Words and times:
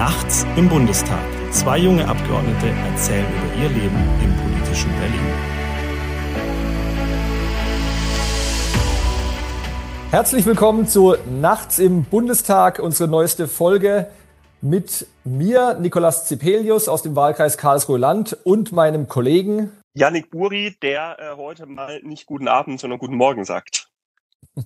Nachts 0.00 0.46
im 0.56 0.66
Bundestag. 0.70 1.20
Zwei 1.52 1.76
junge 1.76 2.08
Abgeordnete 2.08 2.68
erzählen 2.68 3.26
über 3.36 3.62
ihr 3.62 3.68
Leben 3.68 3.98
im 4.24 4.34
politischen 4.34 4.90
Berlin. 4.92 5.26
Herzlich 10.10 10.46
willkommen 10.46 10.88
zu 10.88 11.16
Nachts 11.28 11.78
im 11.78 12.04
Bundestag, 12.04 12.78
unsere 12.78 13.10
neueste 13.10 13.46
Folge 13.46 14.10
mit 14.62 15.06
mir, 15.24 15.74
Nikolas 15.74 16.26
Zipelius 16.26 16.88
aus 16.88 17.02
dem 17.02 17.14
Wahlkreis 17.14 17.58
Karlsruhe-Land 17.58 18.38
und 18.44 18.72
meinem 18.72 19.06
Kollegen 19.06 19.70
Yannick 19.92 20.30
Buri, 20.30 20.78
der 20.80 21.18
äh, 21.18 21.36
heute 21.36 21.66
mal 21.66 22.00
nicht 22.04 22.24
guten 22.24 22.48
Abend, 22.48 22.80
sondern 22.80 22.98
guten 22.98 23.16
Morgen 23.16 23.44
sagt. 23.44 23.90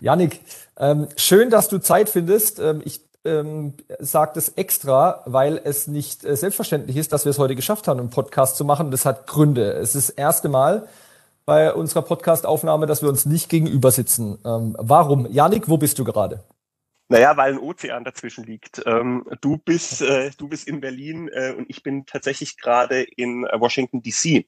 Yannick, 0.00 0.40
ähm, 0.78 1.08
schön, 1.18 1.50
dass 1.50 1.68
du 1.68 1.76
Zeit 1.80 2.08
findest. 2.08 2.60
Ähm, 2.60 2.80
ich 2.82 3.07
ähm, 3.28 3.74
sage 3.98 4.32
das 4.34 4.50
extra, 4.50 5.22
weil 5.26 5.60
es 5.62 5.86
nicht 5.86 6.24
äh, 6.24 6.36
selbstverständlich 6.36 6.96
ist, 6.96 7.12
dass 7.12 7.24
wir 7.24 7.30
es 7.30 7.38
heute 7.38 7.54
geschafft 7.54 7.88
haben, 7.88 8.00
einen 8.00 8.10
Podcast 8.10 8.56
zu 8.56 8.64
machen. 8.64 8.90
Das 8.90 9.04
hat 9.04 9.26
Gründe. 9.26 9.72
Es 9.72 9.94
ist 9.94 10.08
das 10.08 10.16
erste 10.16 10.48
Mal 10.48 10.88
bei 11.44 11.72
unserer 11.72 12.02
Podcastaufnahme, 12.02 12.86
dass 12.86 13.02
wir 13.02 13.08
uns 13.08 13.26
nicht 13.26 13.48
gegenüber 13.48 13.90
sitzen. 13.90 14.38
Ähm, 14.44 14.76
warum? 14.78 15.26
Yannick, 15.30 15.68
wo 15.68 15.78
bist 15.78 15.98
du 15.98 16.04
gerade? 16.04 16.44
Naja, 17.08 17.36
weil 17.38 17.54
ein 17.54 17.58
Ozean 17.58 18.04
dazwischen 18.04 18.44
liegt. 18.44 18.82
Ähm, 18.84 19.24
du 19.40 19.56
bist, 19.56 20.02
äh, 20.02 20.30
du 20.36 20.48
bist 20.48 20.68
in 20.68 20.80
Berlin 20.80 21.28
äh, 21.32 21.54
und 21.56 21.70
ich 21.70 21.82
bin 21.82 22.04
tatsächlich 22.04 22.58
gerade 22.58 23.02
in 23.02 23.44
äh, 23.46 23.58
Washington 23.58 24.02
DC 24.02 24.44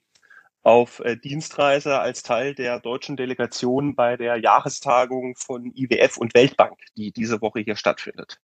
auf 0.63 1.01
äh, 1.01 1.17
Dienstreise 1.17 2.01
als 2.01 2.23
Teil 2.23 2.55
der 2.55 2.81
deutschen 2.81 3.17
Delegation 3.17 3.95
bei 3.95 4.19
der 4.19 4.37
Jahrestagung 4.37 5.37
von 5.37 5.73
IWF 5.75 6.19
und 6.19 6.35
Weltbank, 6.35 6.79
die 6.99 7.13
diese 7.13 7.41
Woche 7.41 7.61
hier 7.61 7.77
stattfindet. 7.77 8.41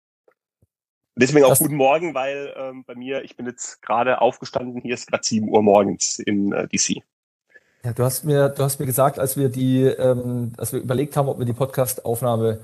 Deswegen 1.15 1.43
auch 1.45 1.49
das 1.49 1.59
guten 1.59 1.75
Morgen, 1.75 2.13
weil 2.13 2.53
ähm, 2.57 2.83
bei 2.85 2.95
mir, 2.95 3.23
ich 3.23 3.35
bin 3.35 3.45
jetzt 3.45 3.81
gerade 3.81 4.21
aufgestanden, 4.21 4.81
hier 4.81 4.93
ist 4.93 5.07
gerade 5.07 5.23
7 5.23 5.49
Uhr 5.49 5.61
morgens 5.61 6.19
in 6.19 6.53
äh, 6.53 6.67
DC. 6.67 7.03
Ja, 7.83 7.93
du 7.93 8.03
hast 8.03 8.23
mir, 8.23 8.49
du 8.49 8.63
hast 8.63 8.79
mir 8.79 8.85
gesagt, 8.85 9.19
als 9.19 9.35
wir 9.35 9.49
die, 9.49 9.83
ähm, 9.83 10.53
als 10.57 10.71
wir 10.71 10.79
überlegt 10.79 11.17
haben, 11.17 11.27
ob 11.27 11.39
wir 11.39 11.45
die 11.45 11.53
Podcast-Aufnahme 11.53 12.59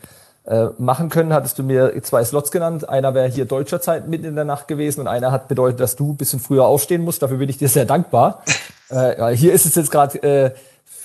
äh, 0.45 0.67
machen 0.77 1.09
können, 1.09 1.33
hattest 1.33 1.59
du 1.59 1.63
mir 1.63 2.01
zwei 2.03 2.23
Slots 2.23 2.51
genannt. 2.51 2.87
Einer 2.87 3.13
wäre 3.13 3.27
hier 3.27 3.45
deutscher 3.45 3.81
Zeit 3.81 4.07
mitten 4.07 4.25
in 4.25 4.35
der 4.35 4.45
Nacht 4.45 4.67
gewesen 4.67 5.01
und 5.01 5.07
einer 5.07 5.31
hat 5.31 5.49
bedeutet, 5.49 5.79
dass 5.81 5.95
du 5.95 6.13
ein 6.13 6.17
bisschen 6.17 6.39
früher 6.39 6.65
aufstehen 6.67 7.01
musst. 7.03 7.21
Dafür 7.21 7.37
bin 7.37 7.49
ich 7.49 7.57
dir 7.57 7.67
sehr 7.67 7.85
dankbar. 7.85 8.43
äh, 8.89 9.35
hier 9.35 9.51
ist 9.51 9.65
es 9.65 9.75
jetzt 9.75 9.91
gerade 9.91 10.53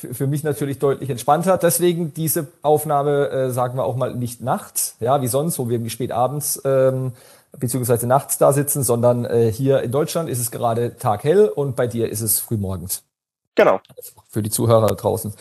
äh, 0.05 0.15
für 0.15 0.27
mich 0.27 0.43
natürlich 0.43 0.79
deutlich 0.79 1.11
entspannter. 1.11 1.59
Deswegen 1.59 2.15
diese 2.15 2.49
Aufnahme, 2.63 3.29
äh, 3.29 3.51
sagen 3.51 3.77
wir 3.77 3.85
auch 3.85 3.97
mal, 3.97 4.15
nicht 4.15 4.41
nachts, 4.41 4.97
ja, 5.01 5.23
wie 5.23 5.29
sonst, 5.29 5.59
wo 5.59 5.69
wir 5.69 5.77
irgendwie 5.77 5.91
spät 5.91 6.13
abends 6.13 6.61
ähm, 6.65 7.13
beziehungsweise 7.59 8.07
nachts 8.07 8.39
da 8.39 8.53
sitzen, 8.53 8.83
sondern 8.83 9.25
äh, 9.25 9.53
hier 9.53 9.83
in 9.83 9.91
Deutschland 9.91 10.29
ist 10.29 10.39
es 10.39 10.51
gerade 10.51 10.97
taghell 10.97 11.49
und 11.49 11.77
bei 11.77 11.87
dir 11.87 12.09
ist 12.09 12.21
es 12.21 12.41
frühmorgens. 12.41 13.03
Genau. 13.55 13.81
Für 14.29 14.43
die 14.43 14.51
Zuhörer 14.51 14.89
da 14.89 14.95
draußen. 14.95 15.35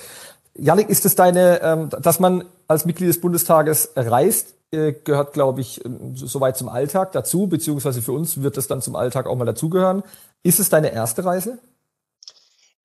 Janik, 0.56 0.90
ist 0.90 1.06
es 1.06 1.16
deine, 1.16 1.62
ähm, 1.62 1.90
dass 1.90 2.20
man 2.20 2.44
als 2.68 2.86
Mitglied 2.86 3.10
des 3.10 3.22
Bundestages 3.22 3.92
reist, 3.96 4.56
äh, 4.72 4.94
gehört, 4.94 5.34
glaube 5.34 5.62
ich, 5.62 5.84
ähm, 5.86 6.16
soweit 6.16 6.58
zum 6.58 6.70
Alltag 6.70 7.14
dazu, 7.14 7.48
beziehungsweise 7.48 8.02
für 8.02 8.12
uns 8.12 8.42
wird 8.42 8.58
das 8.58 8.68
dann 8.68 8.82
zum 8.82 8.96
Alltag 8.96 9.28
auch 9.28 9.36
mal 9.36 9.46
dazugehören. 9.46 10.04
Ist 10.44 10.60
es 10.60 10.70
deine 10.70 10.92
erste 10.92 11.24
Reise? 11.24 11.60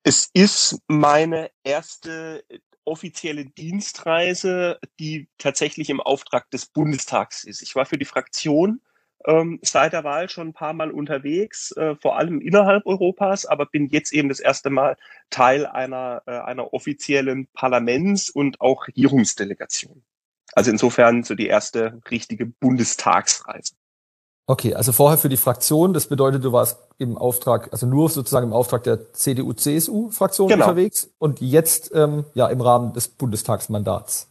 Es 0.09 0.29
ist 0.33 0.79
meine 0.87 1.51
erste 1.65 2.45
offizielle 2.85 3.43
Dienstreise, 3.43 4.79
die 5.01 5.27
tatsächlich 5.37 5.89
im 5.89 5.99
Auftrag 5.99 6.49
des 6.49 6.67
Bundestags 6.67 7.43
ist. 7.43 7.61
Ich 7.61 7.75
war 7.75 7.85
für 7.85 7.97
die 7.97 8.05
Fraktion 8.05 8.79
ähm, 9.25 9.59
seit 9.63 9.91
der 9.91 10.05
Wahl 10.05 10.29
schon 10.29 10.47
ein 10.47 10.53
paar 10.53 10.71
Mal 10.71 10.91
unterwegs, 10.91 11.73
äh, 11.73 11.97
vor 11.97 12.17
allem 12.17 12.39
innerhalb 12.39 12.85
Europas, 12.85 13.45
aber 13.45 13.65
bin 13.65 13.89
jetzt 13.89 14.13
eben 14.13 14.29
das 14.29 14.39
erste 14.39 14.69
Mal 14.69 14.95
Teil 15.29 15.65
einer, 15.65 16.21
äh, 16.25 16.39
einer 16.39 16.73
offiziellen 16.73 17.47
Parlaments- 17.47 18.29
und 18.29 18.61
auch 18.61 18.87
Regierungsdelegation. 18.87 20.05
Also 20.53 20.71
insofern 20.71 21.23
so 21.23 21.35
die 21.35 21.47
erste 21.47 21.99
richtige 22.09 22.45
Bundestagsreise. 22.45 23.73
Okay, 24.49 24.73
also 24.73 24.93
vorher 24.93 25.17
für 25.17 25.27
die 25.27 25.35
Fraktion, 25.35 25.93
das 25.93 26.07
bedeutet, 26.07 26.45
du 26.45 26.53
warst 26.53 26.79
im 26.97 27.17
Auftrag, 27.17 27.67
also 27.73 27.85
nur 27.85 28.07
sozusagen 28.07 28.47
im 28.47 28.53
Auftrag 28.53 28.81
der 28.83 29.11
CDU-CSU-Fraktion 29.11 30.47
genau. 30.47 30.65
unterwegs 30.65 31.09
und 31.19 31.41
jetzt 31.41 31.91
ähm, 31.93 32.23
ja 32.33 32.47
im 32.47 32.61
Rahmen 32.61 32.93
des 32.93 33.09
Bundestagsmandats. 33.09 34.29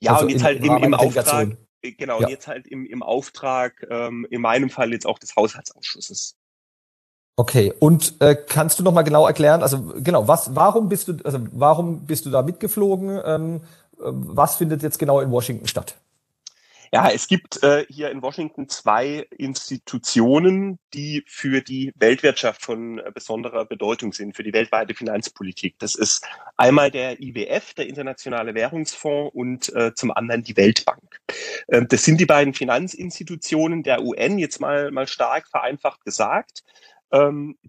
Ja, 0.00 0.12
also 0.14 0.26
und 0.26 0.30
jetzt 0.30 0.44
halt 0.44 0.64
im, 0.64 0.76
im, 0.76 0.94
Auftrag, 0.94 1.56
genau, 1.82 2.20
ja. 2.20 2.28
jetzt 2.28 2.46
halt 2.46 2.68
im, 2.68 2.86
im 2.86 3.02
Auftrag, 3.02 3.84
ähm, 3.90 4.28
in 4.30 4.40
meinem 4.40 4.70
Fall 4.70 4.92
jetzt 4.92 5.06
auch 5.06 5.18
des 5.18 5.34
Haushaltsausschusses. 5.34 6.36
Okay, 7.34 7.72
und 7.80 8.14
äh, 8.20 8.36
kannst 8.36 8.78
du 8.78 8.84
noch 8.84 8.92
mal 8.92 9.02
genau 9.02 9.26
erklären, 9.26 9.62
also 9.62 9.92
genau, 9.98 10.28
was, 10.28 10.54
warum 10.54 10.88
bist 10.88 11.08
du, 11.08 11.16
also 11.24 11.40
warum 11.50 12.06
bist 12.06 12.26
du 12.26 12.30
da 12.30 12.42
mitgeflogen? 12.42 13.20
Ähm, 13.24 13.56
äh, 13.56 14.02
was 14.02 14.54
findet 14.54 14.84
jetzt 14.84 15.00
genau 15.00 15.18
in 15.18 15.32
Washington 15.32 15.66
statt? 15.66 15.96
Ja, 16.94 17.08
es 17.08 17.26
gibt 17.26 17.62
äh, 17.62 17.86
hier 17.88 18.10
in 18.10 18.20
Washington 18.20 18.68
zwei 18.68 19.26
Institutionen, 19.38 20.78
die 20.92 21.24
für 21.26 21.62
die 21.62 21.90
Weltwirtschaft 21.96 22.62
von 22.62 22.98
äh, 22.98 23.10
besonderer 23.14 23.64
Bedeutung 23.64 24.12
sind, 24.12 24.36
für 24.36 24.42
die 24.42 24.52
weltweite 24.52 24.92
Finanzpolitik. 24.92 25.78
Das 25.78 25.94
ist 25.94 26.26
einmal 26.58 26.90
der 26.90 27.18
IWF, 27.18 27.72
der 27.72 27.86
Internationale 27.86 28.54
Währungsfonds, 28.54 29.34
und 29.34 29.74
äh, 29.74 29.94
zum 29.94 30.10
anderen 30.10 30.42
die 30.42 30.54
Weltbank. 30.58 31.18
Ähm, 31.68 31.88
das 31.88 32.04
sind 32.04 32.20
die 32.20 32.26
beiden 32.26 32.52
Finanzinstitutionen 32.52 33.82
der 33.82 34.02
UN, 34.02 34.38
jetzt 34.38 34.60
mal, 34.60 34.90
mal 34.90 35.06
stark 35.06 35.48
vereinfacht 35.48 36.04
gesagt 36.04 36.62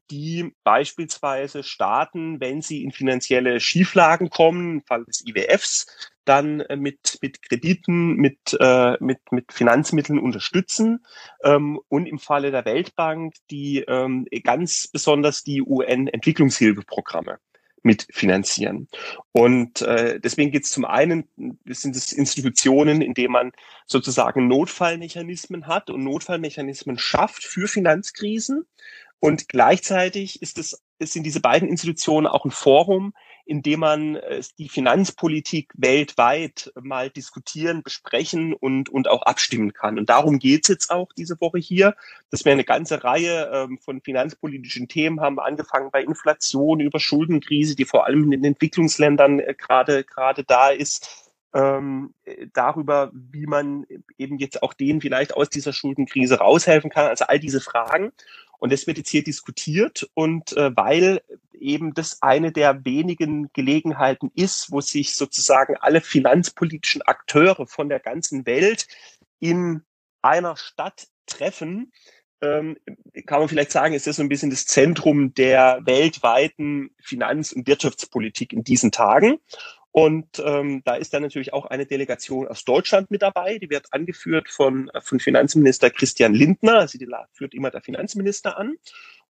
die 0.09 0.53
beispielsweise 0.63 1.63
Staaten, 1.63 2.39
wenn 2.39 2.61
sie 2.61 2.83
in 2.83 2.91
finanzielle 2.91 3.59
Schieflagen 3.59 4.29
kommen, 4.29 4.75
im 4.75 4.83
Fall 4.83 5.03
des 5.05 5.25
IWFs, 5.25 5.85
dann 6.25 6.61
äh, 6.61 6.75
mit, 6.75 7.17
mit 7.21 7.41
Krediten, 7.41 8.15
mit, 8.15 8.57
äh, 8.59 8.95
mit, 8.99 9.19
mit 9.31 9.51
Finanzmitteln 9.51 10.19
unterstützen 10.19 11.05
ähm, 11.43 11.79
und 11.89 12.05
im 12.05 12.19
Falle 12.19 12.51
der 12.51 12.65
Weltbank 12.65 13.33
die 13.51 13.79
ähm, 13.87 14.25
ganz 14.43 14.87
besonders 14.87 15.43
die 15.43 15.61
UN-Entwicklungshilfeprogramme 15.61 17.39
mitfinanzieren. 17.83 18.87
Und 19.33 19.81
äh, 19.81 20.19
deswegen 20.19 20.51
geht 20.51 20.63
es 20.63 20.71
zum 20.71 20.85
einen, 20.85 21.27
das 21.65 21.81
sind 21.81 21.95
es 21.95 22.13
Institutionen, 22.13 23.01
in 23.01 23.13
denen 23.13 23.33
man 23.33 23.51
sozusagen 23.85 24.47
Notfallmechanismen 24.47 25.67
hat 25.67 25.89
und 25.89 26.03
Notfallmechanismen 26.03 26.97
schafft 26.97 27.43
für 27.43 27.67
Finanzkrisen. 27.67 28.65
Und 29.23 29.47
gleichzeitig 29.47 30.41
ist 30.41 30.57
es, 30.57 30.83
sind 30.99 31.23
diese 31.23 31.39
beiden 31.39 31.69
Institutionen 31.69 32.27
auch 32.27 32.43
ein 32.43 32.51
Forum, 32.51 33.13
in 33.45 33.61
dem 33.61 33.79
man 33.79 34.17
äh, 34.17 34.41
die 34.57 34.67
Finanzpolitik 34.67 35.71
weltweit 35.77 36.73
mal 36.75 37.09
diskutieren, 37.09 37.83
besprechen 37.83 38.53
und, 38.53 38.89
und 38.89 39.07
auch 39.07 39.21
abstimmen 39.21 39.71
kann. 39.71 39.97
Und 39.97 40.09
darum 40.09 40.39
geht's 40.39 40.67
jetzt 40.67 40.91
auch 40.91 41.07
diese 41.13 41.39
Woche 41.39 41.57
hier, 41.57 41.95
dass 42.31 42.43
wir 42.43 42.51
eine 42.51 42.65
ganze 42.65 43.05
Reihe 43.05 43.49
ähm, 43.53 43.77
von 43.77 44.01
finanzpolitischen 44.01 44.89
Themen 44.89 45.21
haben, 45.21 45.39
angefangen 45.39 45.89
bei 45.89 46.03
Inflation 46.03 46.81
über 46.81 46.99
Schuldenkrise, 46.99 47.77
die 47.77 47.85
vor 47.85 48.05
allem 48.05 48.23
in 48.25 48.31
den 48.31 48.43
Entwicklungsländern 48.43 49.39
äh, 49.39 49.55
gerade 49.57 50.03
gerade 50.03 50.43
da 50.43 50.67
ist, 50.67 51.31
ähm, 51.53 52.13
darüber, 52.51 53.11
wie 53.13 53.45
man 53.45 53.85
eben 54.17 54.37
jetzt 54.37 54.63
auch 54.63 54.73
denen 54.73 54.99
vielleicht 54.99 55.33
aus 55.33 55.49
dieser 55.49 55.71
Schuldenkrise 55.71 56.39
raushelfen 56.39 56.89
kann. 56.89 57.07
Also 57.07 57.25
all 57.25 57.39
diese 57.39 57.61
Fragen. 57.61 58.11
Und 58.63 58.71
das 58.71 58.87
wird 58.87 58.97
jetzt 58.97 59.09
hier 59.09 59.25
diskutiert 59.25 60.09
und 60.13 60.55
äh, 60.55 60.73
weil 60.73 61.21
eben 61.51 61.93
das 61.93 62.21
eine 62.21 62.53
der 62.53 62.85
wenigen 62.85 63.51
Gelegenheiten 63.51 64.31
ist, 64.35 64.71
wo 64.71 64.79
sich 64.79 65.15
sozusagen 65.17 65.75
alle 65.75 65.99
finanzpolitischen 65.99 67.01
Akteure 67.01 67.67
von 67.67 67.89
der 67.89 67.99
ganzen 67.99 68.45
Welt 68.45 68.87
in 69.41 69.81
einer 70.21 70.55
Stadt 70.55 71.07
treffen, 71.25 71.91
ähm, 72.39 72.77
kann 73.25 73.41
man 73.41 73.49
vielleicht 73.49 73.71
sagen, 73.71 73.95
ist 73.95 74.07
das 74.07 74.15
so 74.15 74.21
ein 74.21 74.29
bisschen 74.29 74.49
das 74.49 74.65
Zentrum 74.65 75.33
der 75.33 75.81
weltweiten 75.83 76.91
Finanz- 77.01 77.51
und 77.51 77.67
Wirtschaftspolitik 77.67 78.53
in 78.53 78.63
diesen 78.63 78.93
Tagen. 78.93 79.39
Und 79.93 80.41
ähm, 80.43 80.81
da 80.85 80.95
ist 80.95 81.13
dann 81.13 81.21
natürlich 81.21 81.53
auch 81.53 81.67
eine 81.67 81.85
Delegation 81.85 82.47
aus 82.47 82.65
Deutschland 82.65 83.11
mit 83.11 83.21
dabei. 83.21 83.59
Die 83.59 83.69
wird 83.69 83.85
angeführt 83.91 84.49
von, 84.49 84.89
von 85.01 85.19
Finanzminister 85.19 85.91
Christian 85.91 86.33
Lindner. 86.33 86.79
Also 86.79 86.97
die 86.97 87.07
führt 87.31 87.53
immer 87.53 87.69
der 87.69 87.81
Finanzminister 87.81 88.57
an. 88.57 88.75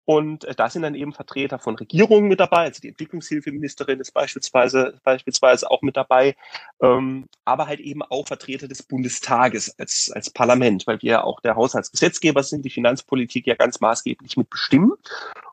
Und 0.05 0.45
äh, 0.47 0.55
da 0.55 0.69
sind 0.69 0.83
dann 0.83 0.97
eben 0.97 1.13
Vertreter 1.13 1.59
von 1.59 1.77
Regierungen 1.77 2.29
mit 2.29 2.41
dabei, 2.41 2.65
also 2.65 2.81
die 2.81 2.89
Entwicklungshilfeministerin 2.89 4.01
ist 4.01 4.13
beispielsweise, 4.13 4.99
beispielsweise 5.05 5.71
auch 5.71 5.83
mit 5.83 5.99
dabei, 5.99 6.35
ähm, 6.81 7.27
aber 7.45 7.67
halt 7.67 7.81
eben 7.81 8.01
auch 8.03 8.27
Vertreter 8.27 8.69
des 8.69 8.83
Bundestages 8.83 9.79
als, 9.79 10.11
als 10.11 10.31
Parlament, 10.31 10.87
weil 10.87 11.03
wir 11.03 11.11
ja 11.11 11.25
auch 11.25 11.41
der 11.41 11.57
Haushaltsgesetzgeber 11.57 12.43
sind, 12.43 12.65
die 12.65 12.71
Finanzpolitik 12.71 13.47
ja 13.47 13.55
ganz 13.55 13.81
maßgeblich 13.81 14.39
mitbestimmen. 14.39 14.95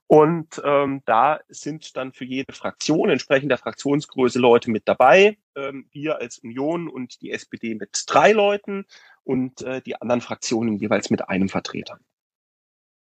Und 0.08 0.62
ähm, 0.64 1.02
da 1.06 1.40
sind 1.50 1.98
dann 1.98 2.14
für 2.14 2.26
jede 2.26 2.54
Fraktion 2.54 3.10
entsprechend 3.10 3.50
der 3.50 3.58
Fraktionsgröße 3.58 4.40
Leute 4.40 4.70
mit 4.70 4.88
dabei. 4.88 5.38
ähm, 5.56 5.88
wir 5.92 6.20
als 6.20 6.40
Union 6.40 6.88
und 6.88 7.22
die 7.22 7.32
SPD 7.32 7.76
mit 7.76 8.04
drei 8.08 8.32
Leuten 8.32 8.86
und 9.24 9.62
äh, 9.62 9.82
die 9.82 10.00
anderen 10.00 10.22
Fraktionen 10.22 10.78
jeweils 10.78 11.10
mit 11.10 11.28
einem 11.28 11.50
Vertreter. 11.50 11.98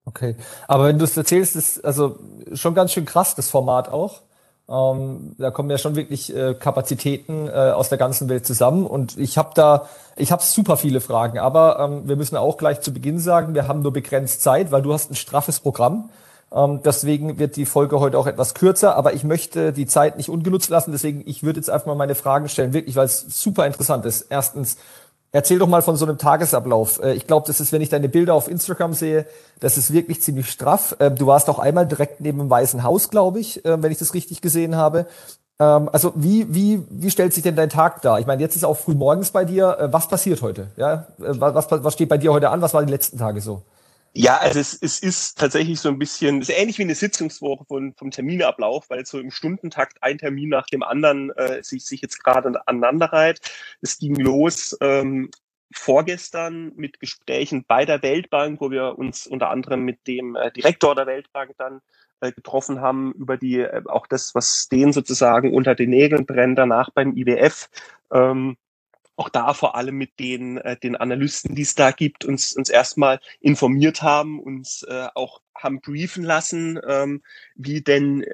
Okay, 0.06 0.36
aber 0.68 0.86
wenn 0.86 0.98
du 0.98 1.06
es 1.06 1.16
erzählst, 1.16 1.56
ist 1.56 1.84
also 1.84 2.20
schon 2.54 2.76
ganz 2.76 2.92
schön 2.92 3.06
krass, 3.06 3.36
das 3.36 3.50
Format 3.50 3.90
auch. 3.90 4.22
Ähm, 4.70 5.36
da 5.38 5.52
kommen 5.52 5.70
ja 5.70 5.78
schon 5.78 5.96
wirklich 5.96 6.34
äh, 6.34 6.54
Kapazitäten 6.54 7.48
äh, 7.48 7.52
aus 7.52 7.90
der 7.90 7.98
ganzen 7.98 8.30
Welt 8.30 8.46
zusammen 8.46 8.86
und 8.86 9.18
ich 9.18 9.38
habe 9.38 9.52
da, 9.56 9.90
ich 10.16 10.32
habe 10.32 10.42
super 10.42 10.78
viele 10.78 11.02
Fragen, 11.02 11.38
aber 11.38 11.80
ähm, 11.80 12.08
wir 12.08 12.16
müssen 12.16 12.38
auch 12.38 12.58
gleich 12.58 12.80
zu 12.80 12.94
Beginn 12.94 13.20
sagen, 13.20 13.56
wir 13.56 13.68
haben 13.68 13.82
nur 13.82 13.92
begrenzt 13.92 14.42
Zeit, 14.42 14.72
weil 14.72 14.82
du 14.82 14.94
hast 14.94 15.12
ein 15.12 15.16
straffes 15.16 15.60
Programm. 15.60 16.10
Ähm, 16.54 16.82
deswegen 16.84 17.40
wird 17.40 17.56
die 17.56 17.66
Folge 17.66 18.00
heute 18.00 18.18
auch 18.18 18.28
etwas 18.28 18.54
kürzer, 18.54 18.96
aber 18.96 19.14
ich 19.14 19.24
möchte 19.24 19.74
die 19.74 19.88
Zeit 19.88 20.18
nicht 20.18 20.30
ungenutzt 20.30 20.70
lassen, 20.70 20.92
deswegen 20.92 21.24
ich 21.26 21.44
würde 21.44 21.60
jetzt 21.60 21.70
einfach 21.70 21.88
mal 21.88 21.96
meine 21.96 22.16
Fragen 22.16 22.48
stellen, 22.48 22.74
wirklich, 22.74 22.96
weil 22.96 23.06
es 23.06 23.26
super 23.30 23.66
interessant 23.66 24.06
ist. 24.06 24.28
Erstens, 24.30 24.78
Erzähl 25.36 25.58
doch 25.58 25.68
mal 25.68 25.82
von 25.82 25.98
so 25.98 26.06
einem 26.06 26.20
Tagesablauf. 26.20 27.02
Äh, 27.02 27.14
ich 27.14 27.26
glaube, 27.26 27.48
das 27.48 27.60
ist, 27.60 27.72
wenn 27.72 27.82
ich 27.82 27.90
deine 27.90 28.08
Bilder 28.08 28.36
auf 28.36 28.48
Instagram 28.48 28.94
sehe, 28.94 29.26
das 29.60 29.80
ist 29.80 29.92
wirklich 29.92 30.22
ziemlich 30.22 30.48
straff. 30.48 30.96
Ähm, 31.00 31.16
du 31.16 31.26
warst 31.26 31.50
auch 31.50 31.58
einmal 31.58 31.88
direkt 31.88 32.22
neben 32.22 32.38
dem 32.38 32.52
Weißen 32.52 32.84
Haus, 32.84 33.10
glaube 33.10 33.40
ich, 33.40 33.66
äh, 33.66 33.82
wenn 33.82 33.92
ich 33.92 33.98
das 33.98 34.14
richtig 34.14 34.42
gesehen 34.42 34.76
habe. 34.76 35.08
Ähm, 35.58 35.90
also 35.92 36.14
wie, 36.16 36.54
wie, 36.54 36.84
wie 36.88 37.10
stellt 37.10 37.34
sich 37.34 37.42
denn 37.42 37.56
dein 37.56 37.70
Tag 37.70 38.04
dar? 38.04 38.20
Ich 38.20 38.28
meine, 38.28 38.44
jetzt 38.44 38.56
ist 38.56 38.64
auch 38.64 38.78
früh 38.78 38.94
morgens 38.94 39.32
bei 39.32 39.44
dir. 39.44 39.76
Äh, 39.80 39.92
was 39.92 40.08
passiert 40.08 40.44
heute? 40.44 40.68
Ja, 40.78 41.08
was, 41.18 41.66
was 41.72 41.94
steht 41.94 42.10
bei 42.10 42.20
dir 42.20 42.32
heute 42.32 42.52
an? 42.52 42.62
Was 42.62 42.76
war 42.76 42.86
die 42.86 42.92
letzten 42.92 43.18
Tage 43.18 43.42
so? 43.42 43.64
Ja, 44.16 44.38
also 44.38 44.60
es, 44.60 44.78
es 44.80 45.00
ist 45.00 45.40
tatsächlich 45.40 45.80
so 45.80 45.90
ein 45.90 45.98
bisschen, 45.98 46.40
es 46.40 46.50
ist 46.50 46.56
ähnlich 46.56 46.78
wie 46.78 46.84
eine 46.84 46.94
Sitzungswoche 46.94 47.66
von, 47.66 47.96
vom 47.96 48.12
Terminablauf, 48.12 48.88
weil 48.92 49.06
so 49.08 49.20
im 49.20 49.32
Stundentakt 49.32 50.04
ein 50.04 50.20
Termin 50.20 50.50
nach 50.50 50.68
dem 50.68 50.84
anderen 50.84 51.32
äh, 51.32 51.64
sich, 51.64 51.84
sich 51.84 52.02
jetzt 52.02 52.24
gerade 52.24 52.62
aneinanderreiht. 52.68 53.40
Es 53.82 53.98
ging 53.98 54.16
los 54.16 54.78
ähm, 54.82 55.32
vorgestern 55.74 56.74
mit 56.76 57.00
Gesprächen 57.00 57.66
bei 57.68 57.86
der 57.86 58.04
Weltbank, 58.04 58.62
wo 58.62 58.70
wir 58.70 59.00
uns 59.00 59.26
unter 59.26 59.50
anderem 59.50 59.84
mit 59.84 60.06
dem 60.06 60.36
äh, 60.36 60.52
Direktor 60.52 60.94
der 60.94 61.08
Weltbank 61.08 61.54
dann 61.58 61.82
äh, 62.22 62.32
getroffen 62.32 62.82
haben 62.82 63.14
über 63.14 63.38
die 63.38 63.62
äh, 63.62 63.82
auch 63.88 64.06
das, 64.06 64.36
was 64.36 64.68
denen 64.70 64.94
sozusagen 64.94 65.52
unter 65.54 65.74
den 65.74 65.90
Nägeln 65.90 66.28
brennt, 66.28 66.60
danach 66.60 66.92
beim 66.92 67.18
IWF. 67.18 67.68
Ähm, 68.12 68.58
auch 69.16 69.30
da 69.30 69.54
vor 69.54 69.76
allem 69.76 69.96
mit 69.96 70.20
den, 70.20 70.58
äh, 70.58 70.78
den 70.78 70.96
Analysten, 70.96 71.56
die 71.56 71.62
es 71.62 71.76
da 71.76 71.92
gibt, 71.92 72.26
uns, 72.26 72.54
uns 72.54 72.70
erstmal 72.70 73.20
informiert 73.40 74.02
haben, 74.02 74.40
uns 74.40 74.84
äh, 74.84 75.08
auch 75.14 75.42
haben 75.64 75.82
briefen 75.82 76.24
lassen, 76.24 76.80
ähm, 76.88 77.22
wie 77.56 77.82
denn 77.82 78.26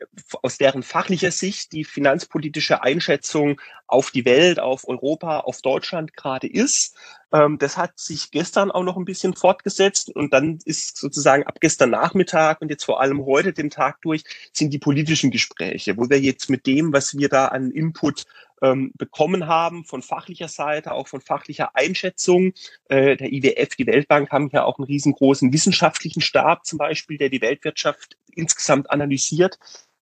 aus 0.42 0.58
deren 0.58 0.84
fachlicher 0.84 1.32
Sicht 1.32 1.72
die 1.72 1.84
finanzpolitische 1.84 2.84
Einschätzung 2.84 3.60
auf 3.88 4.12
die 4.12 4.26
Welt, 4.26 4.60
auf 4.60 4.88
Europa, 4.88 5.40
auf 5.40 5.62
Deutschland 5.62 6.16
gerade 6.16 6.48
ist. 6.48 6.96
Ähm, 7.32 7.58
das 7.60 7.78
hat 7.78 7.98
sich 8.00 8.32
gestern 8.32 8.72
auch 8.72 8.84
noch 8.84 8.98
ein 8.98 9.06
bisschen 9.06 9.36
fortgesetzt 9.36 10.16
und 10.16 10.34
dann 10.34 10.60
ist 10.66 10.98
sozusagen 10.98 11.44
ab 11.44 11.60
gestern 11.60 11.92
Nachmittag 11.92 12.62
und 12.62 12.70
jetzt 12.70 12.84
vor 12.84 13.02
allem 13.02 13.26
heute 13.26 13.54
den 13.54 13.70
Tag 13.70 14.02
durch 14.02 14.24
sind 14.54 14.74
die 14.74 14.80
politischen 14.80 15.32
Gespräche, 15.32 15.98
wo 15.98 16.10
wir 16.10 16.20
jetzt 16.20 16.50
mit 16.50 16.66
dem, 16.66 16.92
was 16.94 17.18
wir 17.18 17.30
da 17.30 17.48
an 17.48 17.72
Input 17.72 18.26
ähm, 18.62 18.92
bekommen 18.98 19.48
haben 19.48 19.86
von 19.86 20.02
fachlicher 20.02 20.48
Seite, 20.48 20.92
auch 20.92 21.08
von 21.08 21.22
fachlicher 21.22 21.76
Einschätzung. 21.76 22.54
Äh, 22.90 23.16
der 23.16 23.32
IWF, 23.32 23.76
die 23.78 23.88
Weltbank 23.88 24.32
haben 24.32 24.50
ja 24.52 24.64
auch 24.66 24.78
einen 24.78 24.86
riesengroßen 24.86 25.54
wissenschaftlichen 25.54 26.22
Stab 26.22 26.66
zum 26.66 26.78
Beispiel, 26.78 27.18
der 27.20 27.30
die 27.30 27.42
Weltwirtschaft 27.42 28.18
insgesamt 28.34 28.90
analysiert. 28.90 29.60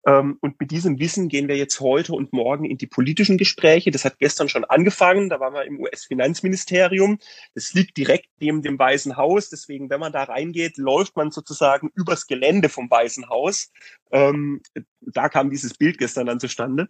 Ähm, 0.08 0.38
und 0.40 0.60
mit 0.60 0.72
diesem 0.72 1.00
Wissen 1.00 1.28
gehen 1.28 1.50
wir 1.50 1.58
jetzt 1.58 1.82
heute 1.82 2.14
und 2.14 2.32
morgen 2.32 2.64
in 2.64 2.78
die 2.78 2.88
politischen 2.88 3.38
Gespräche. 3.38 3.92
Das 3.92 4.06
hat 4.06 4.20
gestern 4.20 4.48
schon 4.48 4.64
angefangen. 4.64 5.30
Da 5.30 5.42
waren 5.42 5.54
wir 5.54 5.66
im 5.66 5.82
US-Finanzministerium. 5.82 7.20
Das 7.56 7.74
liegt 7.74 7.98
direkt 7.98 8.30
neben 8.40 8.62
dem 8.62 8.80
Weißen 8.80 9.18
Haus. 9.18 9.50
Deswegen, 9.50 9.90
wenn 9.90 10.00
man 10.00 10.14
da 10.14 10.24
reingeht, 10.24 10.78
läuft 10.78 11.18
man 11.18 11.32
sozusagen 11.32 11.92
übers 11.94 12.26
Gelände 12.26 12.70
vom 12.70 12.90
Weißen 12.90 13.28
Haus. 13.28 13.72
Da 15.02 15.30
kam 15.30 15.50
dieses 15.50 15.74
Bild 15.74 15.98
gestern 15.98 16.28
dann 16.28 16.40
zustande. 16.40 16.90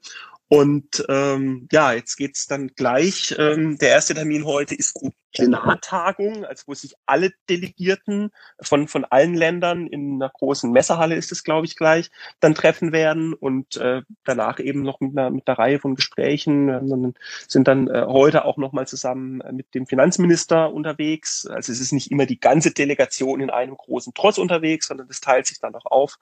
Und 0.50 1.06
ähm, 1.10 1.68
ja, 1.72 1.92
jetzt 1.92 2.16
geht's 2.16 2.48
dann 2.48 2.70
gleich. 2.70 3.36
Ähm, 3.38 3.78
der 3.80 3.90
erste 3.90 4.14
Termin 4.14 4.46
heute 4.46 4.76
ist 4.76 4.98
die 5.02 5.12
Plenartagung, 5.34 6.46
also 6.46 6.64
wo 6.68 6.74
sich 6.74 6.96
alle 7.06 7.32
Delegierten 7.50 8.32
von, 8.62 8.88
von 8.88 9.04
allen 9.06 9.36
Ländern 9.36 9.88
in 9.88 10.16
einer 10.16 10.30
großen 10.30 10.72
Messerhalle 10.72 11.16
ist 11.16 11.32
es, 11.34 11.44
glaube 11.44 11.68
ich, 11.68 11.76
gleich, 11.76 12.10
dann 12.40 12.56
treffen 12.56 12.92
werden 12.94 13.34
und 13.34 13.76
äh, 13.78 14.02
danach 14.24 14.60
eben 14.60 14.84
noch 14.84 15.02
mit 15.02 15.18
einer, 15.18 15.30
mit 15.30 15.48
einer 15.48 15.60
Reihe 15.60 15.80
von 15.80 15.96
Gesprächen 15.96 16.70
äh, 16.70 17.14
sind 17.48 17.68
dann 17.68 17.88
äh, 17.90 18.06
heute 18.08 18.46
auch 18.46 18.58
nochmal 18.58 18.88
zusammen 18.88 19.44
mit 19.52 19.76
dem 19.76 19.86
Finanzminister 19.86 20.74
unterwegs. 20.74 21.46
Also 21.46 21.72
es 21.72 21.82
ist 21.82 21.92
nicht 21.92 22.10
immer 22.10 22.26
die 22.26 22.40
ganze 22.40 22.72
Delegation 22.72 23.42
in 23.42 23.50
einem 23.50 23.76
großen 23.76 24.14
Trotz 24.16 24.38
unterwegs, 24.38 24.88
sondern 24.88 25.08
es 25.10 25.20
teilt 25.20 25.46
sich 25.46 25.60
dann 25.60 25.76
auch 25.76 25.86
auf. 25.86 26.20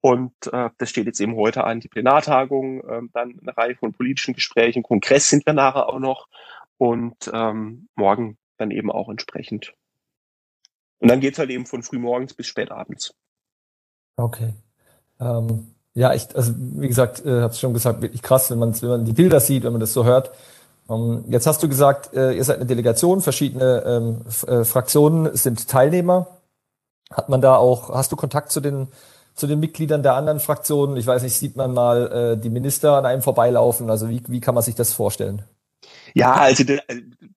Und 0.00 0.32
äh, 0.52 0.70
das 0.78 0.90
steht 0.90 1.06
jetzt 1.06 1.20
eben 1.20 1.36
heute 1.36 1.64
an, 1.64 1.80
die 1.80 1.88
Plenartagung, 1.88 2.80
äh, 2.80 3.02
dann 3.12 3.38
eine 3.40 3.56
Reihe 3.56 3.74
von 3.74 3.92
politischen 3.92 4.34
Gesprächen, 4.34 4.82
Kongress 4.82 5.28
sind 5.28 5.46
wir 5.46 5.52
nachher 5.52 5.88
auch 5.88 5.98
noch 5.98 6.28
und 6.78 7.30
ähm, 7.32 7.88
morgen 7.94 8.36
dann 8.58 8.70
eben 8.70 8.90
auch 8.90 9.08
entsprechend. 9.08 9.74
Und 10.98 11.10
dann 11.10 11.20
geht's 11.20 11.38
halt 11.38 11.50
eben 11.50 11.66
von 11.66 11.82
frühmorgens 11.82 12.34
bis 12.34 12.46
spätabends. 12.46 13.14
Okay. 14.16 14.54
Ähm, 15.20 15.74
ja, 15.94 16.12
ich, 16.14 16.34
also 16.36 16.52
wie 16.56 16.88
gesagt, 16.88 17.24
äh, 17.24 17.40
hab's 17.40 17.58
schon 17.58 17.72
gesagt, 17.72 18.02
wirklich 18.02 18.22
krass, 18.22 18.50
wenn 18.50 18.58
man, 18.58 18.80
wenn 18.80 18.88
man 18.88 19.04
die 19.04 19.12
Bilder 19.12 19.40
sieht, 19.40 19.64
wenn 19.64 19.72
man 19.72 19.80
das 19.80 19.92
so 19.92 20.04
hört. 20.04 20.30
Ähm, 20.88 21.24
jetzt 21.28 21.46
hast 21.46 21.62
du 21.62 21.68
gesagt, 21.68 22.14
äh, 22.14 22.32
ihr 22.32 22.44
seid 22.44 22.56
eine 22.56 22.66
Delegation, 22.66 23.20
verschiedene 23.20 23.82
ähm, 23.86 24.24
äh, 24.46 24.64
Fraktionen 24.64 25.34
sind 25.36 25.68
Teilnehmer. 25.68 26.26
Hat 27.10 27.28
man 27.28 27.40
da 27.40 27.56
auch, 27.56 27.90
hast 27.90 28.12
du 28.12 28.16
Kontakt 28.16 28.50
zu 28.52 28.60
den 28.60 28.88
zu 29.36 29.46
den 29.46 29.60
Mitgliedern 29.60 30.02
der 30.02 30.14
anderen 30.14 30.40
Fraktionen? 30.40 30.96
Ich 30.96 31.06
weiß 31.06 31.22
nicht, 31.22 31.34
sieht 31.34 31.56
man 31.56 31.72
mal 31.72 32.36
äh, 32.36 32.40
die 32.40 32.50
Minister 32.50 32.96
an 32.96 33.06
einem 33.06 33.22
vorbeilaufen? 33.22 33.90
Also 33.90 34.08
wie, 34.08 34.22
wie 34.28 34.40
kann 34.40 34.54
man 34.54 34.64
sich 34.64 34.74
das 34.74 34.92
vorstellen? 34.92 35.44
Ja, 36.14 36.32
also 36.34 36.64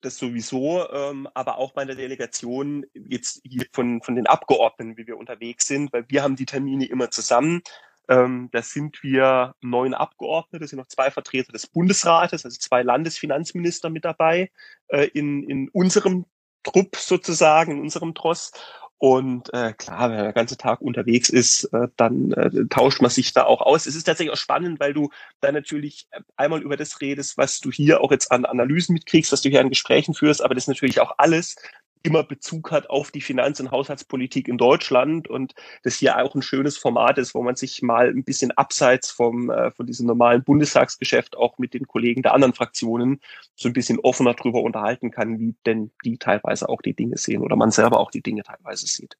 das 0.01 0.18
sowieso, 0.18 0.90
ähm, 0.92 1.28
aber 1.34 1.57
auch 1.57 1.74
bei 1.74 1.86
der 1.86 1.96
Delegation 1.96 2.86
jetzt 2.94 3.42
hier 3.44 3.66
von, 3.74 4.01
von 4.01 4.16
den 4.16 4.28
Abgeordneten, 4.28 4.98
wie 4.98 5.06
wir 5.06 5.18
unterwegs 5.18 5.68
sind, 5.68 5.92
weil 5.92 6.06
wir 6.07 6.24
haben 6.24 6.36
die 6.36 6.46
Termine 6.46 6.86
immer 6.86 7.12
zusammen. 7.12 7.62
Ähm, 8.07 8.50
da 8.51 8.62
sind 8.62 9.04
wir 9.04 9.54
neun 9.62 9.94
Abgeordnete, 9.94 10.66
sind 10.66 10.80
noch 10.80 10.88
zwei 10.88 11.12
Vertreter 11.12 11.51
des 11.51 11.68
Bundesrates, 11.68 12.46
also 12.46 12.57
zwei 12.57 12.81
Landesfinanzminister 12.81 13.90
mit 13.90 14.06
dabei 14.06 14.50
äh, 14.88 15.08
in, 15.13 15.44
in 15.44 15.70
unserem 15.70 16.25
Trupp 16.63 16.96
sozusagen, 16.96 17.74
in 17.74 17.82
unserem 17.82 18.15
Tross. 18.15 18.51
Und 19.00 19.53
äh, 19.53 19.72
klar, 19.72 20.10
wenn 20.10 20.18
man 20.18 20.25
den 20.25 20.34
ganzen 20.34 20.58
Tag 20.58 20.82
unterwegs 20.82 21.29
ist, 21.29 21.63
äh, 21.74 21.88
dann 21.96 22.34
äh, 22.34 22.65
tauscht 22.70 23.01
man 23.01 23.10
sich 23.10 23.32
da 23.32 23.46
auch 23.46 23.62
aus. 23.62 23.86
Es 23.86 23.96
ist 23.96 24.03
tatsächlich 24.03 24.34
auch 24.34 24.38
spannend, 24.38 24.82
weil 24.82 24.94
du 24.94 25.10
da 25.39 25.53
natürlich 25.53 26.08
äh, 26.12 26.20
einmal 26.36 26.62
über 26.62 26.75
das 26.75 27.00
redest, 27.00 27.38
was 27.38 27.62
du 27.62 27.72
hier 27.72 28.01
auch 28.01 28.12
jetzt 28.12 28.29
an 28.29 28.44
Analysen 28.44 28.94
mitkriegst, 28.94 29.32
was 29.32 29.41
du 29.41 29.50
hier 29.50 29.62
an 29.62 29.70
Gesprächen 29.70 30.13
führst, 30.13 30.44
aber 30.44 30.53
das 30.53 30.65
ist 30.65 30.68
natürlich 30.68 31.00
auch 31.00 31.13
alles 31.18 31.56
immer 32.03 32.24
Bezug 32.24 32.72
hat 32.72 32.89
auf 32.89 33.12
die 33.12 33.22
Finanz- 33.22 33.60
und 33.60 33.72
Haushaltspolitik 33.72 34.48
in 34.48 34.58
Deutschland 34.58 35.27
und 35.27 35.53
das 35.84 35.96
hier 35.96 36.18
auch 36.18 36.34
ein 36.34 36.41
schönes 36.41 36.77
Format 36.77 37.18
ist, 37.18 37.36
wo 37.36 37.44
man 37.44 37.56
sich 37.56 37.82
mal 37.82 38.10
ein 38.10 38.24
bisschen 38.24 38.51
abseits 38.51 39.12
vom, 39.12 39.50
äh, 39.50 39.72
von 39.72 39.86
diesem 39.86 40.08
normalen 40.08 40.44
Bundestagsgeschäft 40.44 41.38
auch 41.38 41.58
mit 41.58 41.74
den 41.74 41.88
Kollegen 41.88 42.22
der 42.22 42.34
anderen 42.34 42.53
Fraktionen 42.53 43.20
so 43.56 43.68
ein 43.68 43.74
bisschen 43.74 44.00
offener 44.00 44.34
drüber 44.34 44.62
unterhalten 44.62 45.12
kann, 45.12 45.39
wie 45.39 45.56
denn 45.65 45.91
die 46.06 46.18
teilweise 46.18 46.70
auch 46.70 46.82
die 46.82 46.94
Dinge 46.94 47.18
sehen 47.18 47.41
oder 47.41 47.56
man 47.56 47.72
selber 47.72 48.00
auch 48.00 48.12
die 48.12 48.22
Dinge 48.22 48.44
teilweise 48.44 48.88
sieht. 48.88 49.18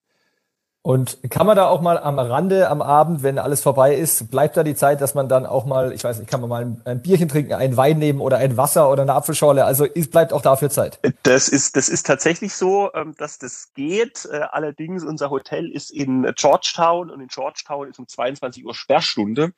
Und 0.82 1.20
kann 1.30 1.46
man 1.46 1.58
da 1.58 1.68
auch 1.68 1.82
mal 1.82 1.98
am 1.98 2.18
Rande, 2.20 2.70
am 2.70 2.82
Abend, 2.82 3.22
wenn 3.22 3.38
alles 3.38 3.62
vorbei 3.62 3.94
ist, 3.94 4.32
bleibt 4.32 4.56
da 4.56 4.64
die 4.64 4.76
Zeit, 4.76 5.02
dass 5.02 5.14
man 5.14 5.28
dann 5.28 5.46
auch 5.46 5.66
mal, 5.66 5.92
ich 5.92 6.06
weiß 6.06 6.20
nicht, 6.20 6.30
kann 6.30 6.40
man 6.40 6.50
mal 6.50 6.78
ein, 6.86 7.02
Bierchen 7.02 7.28
trinken, 7.28 7.54
einen 7.54 7.76
Wein 7.76 8.00
nehmen 8.00 8.22
oder 8.22 8.38
ein 8.38 8.56
Wasser 8.56 8.90
oder 8.90 9.02
eine 9.02 9.14
Apfelschorle? 9.14 9.66
Also 9.66 9.86
es 9.86 10.10
bleibt 10.10 10.32
auch 10.32 10.42
dafür 10.42 10.70
Zeit. 10.70 11.00
Das 11.24 11.50
ist, 11.50 11.76
das 11.76 11.90
ist 11.90 12.08
tatsächlich 12.08 12.54
so, 12.54 12.90
ähm, 12.94 13.14
dass 13.18 13.38
das 13.38 13.74
geht. 13.76 14.28
Äh, 14.32 14.40
allerdings, 14.52 15.04
unser 15.04 15.30
Hotel 15.30 15.70
ist 15.70 15.92
in 15.92 16.32
Georgetown 16.36 17.10
und 17.10 17.20
in 17.20 17.28
Georgetown 17.28 17.90
ist 17.90 18.00
um 18.00 18.08
22 18.08 18.66
Uhr 18.66 18.74
Sperrstunde. 18.74 19.52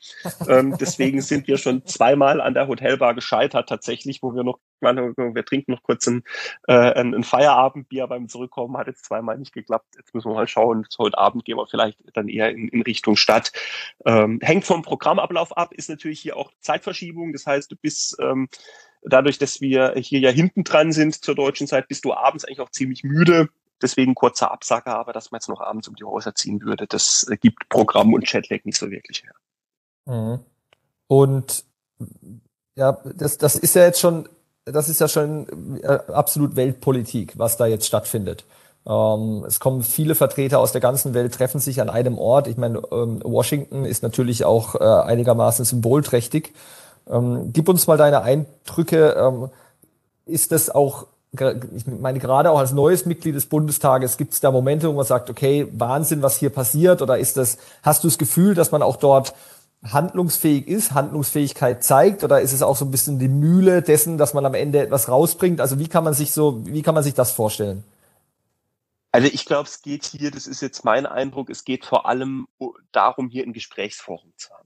Ähm, 0.48 0.75
deswegen 0.80 1.22
sind 1.22 1.48
wir 1.48 1.58
schon 1.58 1.86
zweimal 1.86 2.42
an 2.42 2.56
der 2.56 2.68
Hotelbar 2.68 3.13
gescheitert, 3.13 3.70
tatsächlich, 3.70 4.24
wo 4.24 4.34
wir 4.34 4.44
noch 4.44 4.58
wir 4.82 5.46
trinken 5.46 5.72
noch 5.72 5.84
kurz 5.84 6.08
ein, 6.08 6.24
äh, 6.68 6.74
ein, 6.74 7.14
ein 7.14 7.24
Feierabendbier 7.24 8.08
beim 8.08 8.28
Zurückkommen, 8.28 8.78
hat 8.78 8.88
jetzt 8.88 9.06
zweimal 9.06 9.38
nicht 9.38 9.54
geklappt. 9.54 9.96
Jetzt 9.98 10.14
müssen 10.14 10.30
wir 10.30 10.36
mal 10.36 10.48
schauen. 10.48 10.88
Heute 10.98 11.18
Abend 11.18 11.46
gehen 11.46 11.58
wir 11.58 11.68
vielleicht 11.68 12.00
dann 12.14 12.28
eher 12.28 12.50
in, 12.52 12.68
in 12.70 12.82
Richtung 12.82 13.16
Stadt. 13.16 13.52
Ähm, 14.06 14.40
hängt 14.42 14.66
vom 14.66 14.82
Programmablauf 14.82 15.56
ab, 15.56 15.74
ist 15.74 15.90
natürlich 15.90 16.20
hier 16.20 16.38
auch 16.38 16.52
Zeitverschiebung. 16.60 17.34
Das 17.34 17.46
heißt, 17.46 17.72
du 17.72 17.76
bist 17.76 18.18
ähm, 18.20 18.50
dadurch, 19.04 19.38
dass 19.38 19.62
wir 19.62 19.94
hier 19.98 20.20
ja 20.20 20.30
hinten 20.30 20.64
dran 20.64 20.92
sind 20.92 21.24
zur 21.24 21.36
deutschen 21.36 21.68
Zeit, 21.68 21.88
bist 21.88 22.06
du 22.06 22.14
abends 22.14 22.46
eigentlich 22.46 22.62
auch 22.62 22.72
ziemlich 22.72 23.04
müde. 23.04 23.50
Deswegen 23.82 24.14
kurzer 24.14 24.52
Absager, 24.52 24.96
aber 24.96 25.12
dass 25.12 25.32
man 25.32 25.40
jetzt 25.40 25.50
noch 25.50 25.60
abends 25.60 25.88
um 25.88 25.96
die 25.96 26.04
Häuser 26.04 26.36
ziehen 26.36 26.62
würde, 26.62 26.86
das 26.86 27.26
äh, 27.30 27.38
gibt 27.38 27.68
Programm 27.70 28.14
und 28.14 28.28
Chatlag 28.28 28.66
nicht 28.66 28.78
so 28.78 28.92
wirklich 28.92 29.24
her. 29.24 29.34
Mhm. 30.06 30.40
Und 31.08 31.66
Ja, 32.76 32.94
das, 33.16 33.38
das 33.38 33.56
ist 33.56 33.76
ja 33.76 33.86
jetzt 33.86 34.00
schon, 34.00 34.30
das 34.72 34.90
ist 34.90 35.00
ja 35.00 35.08
schon 35.08 35.80
äh, 35.82 36.00
absolut 36.12 36.56
Weltpolitik, 36.56 37.34
was 37.38 37.58
da 37.58 37.66
jetzt 37.66 37.86
stattfindet. 37.86 38.46
Ähm, 38.86 39.44
es 39.48 39.60
kommen 39.60 39.84
viele 39.84 40.16
Vertreter 40.16 40.60
aus 40.60 40.72
der 40.72 40.82
ganzen 40.82 41.13
Welt, 41.13 41.34
treffen 41.34 41.60
sich 41.60 41.82
an 41.82 41.90
einem 41.90 42.18
Ort. 42.18 42.48
Ich 42.48 42.58
meine, 42.58 42.82
ähm, 42.92 43.22
Washington 43.24 43.86
ist 43.86 44.04
natürlich 44.04 44.46
auch 44.46 44.75
äh, 44.75 44.84
einigermaßen 44.84 45.66
symbolträchtig. 45.66 46.54
Ähm, 47.10 47.51
gib 47.54 47.70
uns 47.70 47.88
mal 47.88 47.98
deine 47.98 48.24
Eindrücke. 48.24 49.16
Ähm, 49.18 49.50
ist 50.25 50.51
das 50.51 50.70
auch, 50.70 51.08
ich 51.32 51.88
meine, 51.88 52.20
gerade 52.20 52.51
auch 52.51 52.60
als 52.60 52.74
neues 52.74 53.06
Mitglied 53.06 53.36
des 53.36 53.46
Bundestages, 53.46 54.18
gibt 54.18 54.34
es 54.34 54.40
da 54.40 54.51
Momente, 54.51 54.90
wo 54.90 54.94
man 54.94 55.06
sagt, 55.06 55.30
okay, 55.30 55.68
Wahnsinn, 55.72 56.22
was 56.22 56.38
hier 56.38 56.50
passiert? 56.50 57.01
Oder 57.01 57.18
ist 57.20 57.38
das, 57.38 57.58
hast 57.84 58.04
du 58.04 58.08
das 58.08 58.18
Gefühl, 58.18 58.54
dass 58.54 58.72
man 58.72 58.82
auch 58.82 58.98
dort 58.98 59.34
handlungsfähig 59.84 60.68
ist, 60.68 60.94
Handlungsfähigkeit 60.94 61.84
zeigt? 61.84 62.24
Oder 62.24 62.42
ist 62.42 62.54
es 62.54 62.62
auch 62.62 62.76
so 62.76 62.86
ein 62.86 62.92
bisschen 62.92 63.20
die 63.20 63.28
Mühle 63.28 63.82
dessen, 63.82 64.18
dass 64.18 64.34
man 64.34 64.46
am 64.46 64.54
Ende 64.54 64.80
etwas 64.80 65.10
rausbringt? 65.10 65.60
Also 65.60 65.80
wie 65.80 65.88
kann 65.88 66.04
man 66.04 66.14
sich 66.14 66.32
so, 66.32 66.66
wie 66.66 66.82
kann 66.82 66.96
man 66.96 67.04
sich 67.04 67.14
das 67.14 67.32
vorstellen? 67.32 67.84
Also 69.12 69.28
ich 69.28 69.46
glaube, 69.46 69.68
es 69.68 69.82
geht 69.82 70.06
hier, 70.06 70.32
das 70.32 70.48
ist 70.48 70.62
jetzt 70.62 70.86
mein 70.86 71.06
Eindruck, 71.06 71.50
es 71.50 71.66
geht 71.66 71.86
vor 71.86 72.06
allem 72.06 72.48
darum, 72.94 73.30
hier 73.30 73.44
ein 73.44 73.52
Gesprächsforum 73.54 74.32
zu 74.38 74.50
haben. 74.52 74.61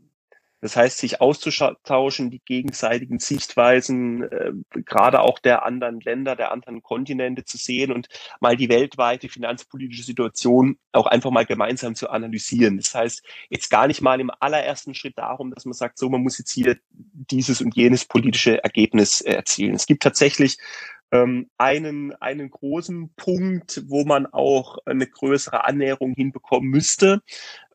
Das 0.65 0.75
heißt, 0.75 0.97
sich 0.97 1.21
auszutauschen, 1.21 2.31
die 2.31 2.41
gegenseitigen 2.43 3.19
Sichtweisen, 3.19 4.23
äh, 4.23 4.51
gerade 4.83 5.21
auch 5.21 5.37
der 5.37 5.63
anderen 5.63 5.99
Länder, 5.99 6.35
der 6.35 6.51
anderen 6.51 6.81
Kontinente 6.81 7.45
zu 7.45 7.57
sehen 7.57 7.91
und 7.91 8.07
mal 8.39 8.57
die 8.57 8.67
weltweite 8.67 9.29
finanzpolitische 9.29 10.01
Situation 10.01 10.79
auch 10.91 11.05
einfach 11.05 11.29
mal 11.29 11.45
gemeinsam 11.45 11.93
zu 11.93 12.09
analysieren. 12.09 12.77
Das 12.77 12.95
heißt, 12.95 13.23
jetzt 13.51 13.69
gar 13.69 13.85
nicht 13.85 14.01
mal 14.01 14.19
im 14.19 14.31
allerersten 14.39 14.95
Schritt 14.95 15.19
darum, 15.19 15.53
dass 15.53 15.65
man 15.65 15.73
sagt, 15.73 15.99
so, 15.99 16.09
man 16.09 16.23
muss 16.23 16.39
jetzt 16.39 16.51
hier 16.51 16.79
dieses 16.89 17.61
und 17.61 17.75
jenes 17.75 18.05
politische 18.05 18.63
Ergebnis 18.63 19.21
erzielen. 19.21 19.75
Es 19.75 19.85
gibt 19.85 20.01
tatsächlich 20.01 20.57
ähm, 21.11 21.49
einen, 21.57 22.13
einen 22.15 22.49
großen 22.49 23.13
Punkt, 23.15 23.83
wo 23.87 24.05
man 24.05 24.25
auch 24.25 24.79
eine 24.85 25.07
größere 25.07 25.65
Annäherung 25.65 26.13
hinbekommen 26.13 26.69
müsste. 26.69 27.21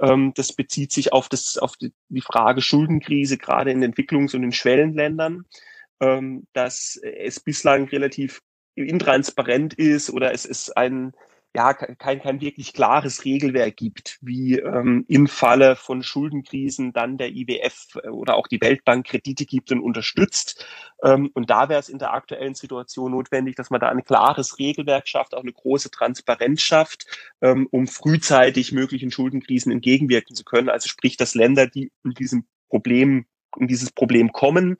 Ähm, 0.00 0.32
das 0.34 0.52
bezieht 0.52 0.92
sich 0.92 1.12
auf, 1.12 1.28
das, 1.28 1.58
auf 1.58 1.76
die, 1.76 1.92
Frage 2.20 2.60
Schuldenkrise, 2.60 3.38
gerade 3.38 3.70
in 3.70 3.82
Entwicklungs- 3.82 4.34
und 4.34 4.42
in 4.42 4.52
Schwellenländern, 4.52 5.44
ähm, 6.00 6.46
dass 6.52 6.98
es 7.02 7.40
bislang 7.40 7.84
relativ 7.88 8.42
intransparent 8.74 9.74
ist 9.74 10.10
oder 10.10 10.32
es 10.32 10.44
ist 10.44 10.76
ein 10.76 11.12
ja 11.54 11.74
kein, 11.74 12.20
kein 12.20 12.40
wirklich 12.40 12.72
klares 12.72 13.24
Regelwerk 13.24 13.76
gibt, 13.76 14.18
wie 14.20 14.58
ähm, 14.58 15.04
im 15.08 15.26
Falle 15.26 15.74
von 15.74 16.02
Schuldenkrisen 16.02 16.92
dann 16.92 17.18
der 17.18 17.30
IWF 17.30 17.96
oder 18.10 18.36
auch 18.36 18.46
die 18.46 18.60
Weltbank 18.60 19.06
Kredite 19.06 19.46
gibt 19.46 19.72
und 19.72 19.80
unterstützt. 19.80 20.64
Ähm, 21.02 21.30
und 21.34 21.50
da 21.50 21.68
wäre 21.68 21.80
es 21.80 21.88
in 21.88 21.98
der 21.98 22.12
aktuellen 22.12 22.54
Situation 22.54 23.10
notwendig, 23.10 23.56
dass 23.56 23.70
man 23.70 23.80
da 23.80 23.88
ein 23.88 24.04
klares 24.04 24.58
Regelwerk 24.58 25.08
schafft, 25.08 25.34
auch 25.34 25.42
eine 25.42 25.52
große 25.52 25.90
Transparenz 25.90 26.62
schafft, 26.62 27.06
ähm, 27.40 27.66
um 27.70 27.88
frühzeitig 27.88 28.70
möglichen 28.70 29.10
Schuldenkrisen 29.10 29.72
entgegenwirken 29.72 30.36
zu 30.36 30.44
können. 30.44 30.68
Also 30.68 30.88
sprich, 30.88 31.16
dass 31.16 31.34
Länder, 31.34 31.66
die 31.66 31.90
in 32.04 32.12
diesem 32.12 32.44
Problem, 32.68 33.26
in 33.58 33.66
dieses 33.66 33.90
Problem 33.90 34.30
kommen, 34.30 34.76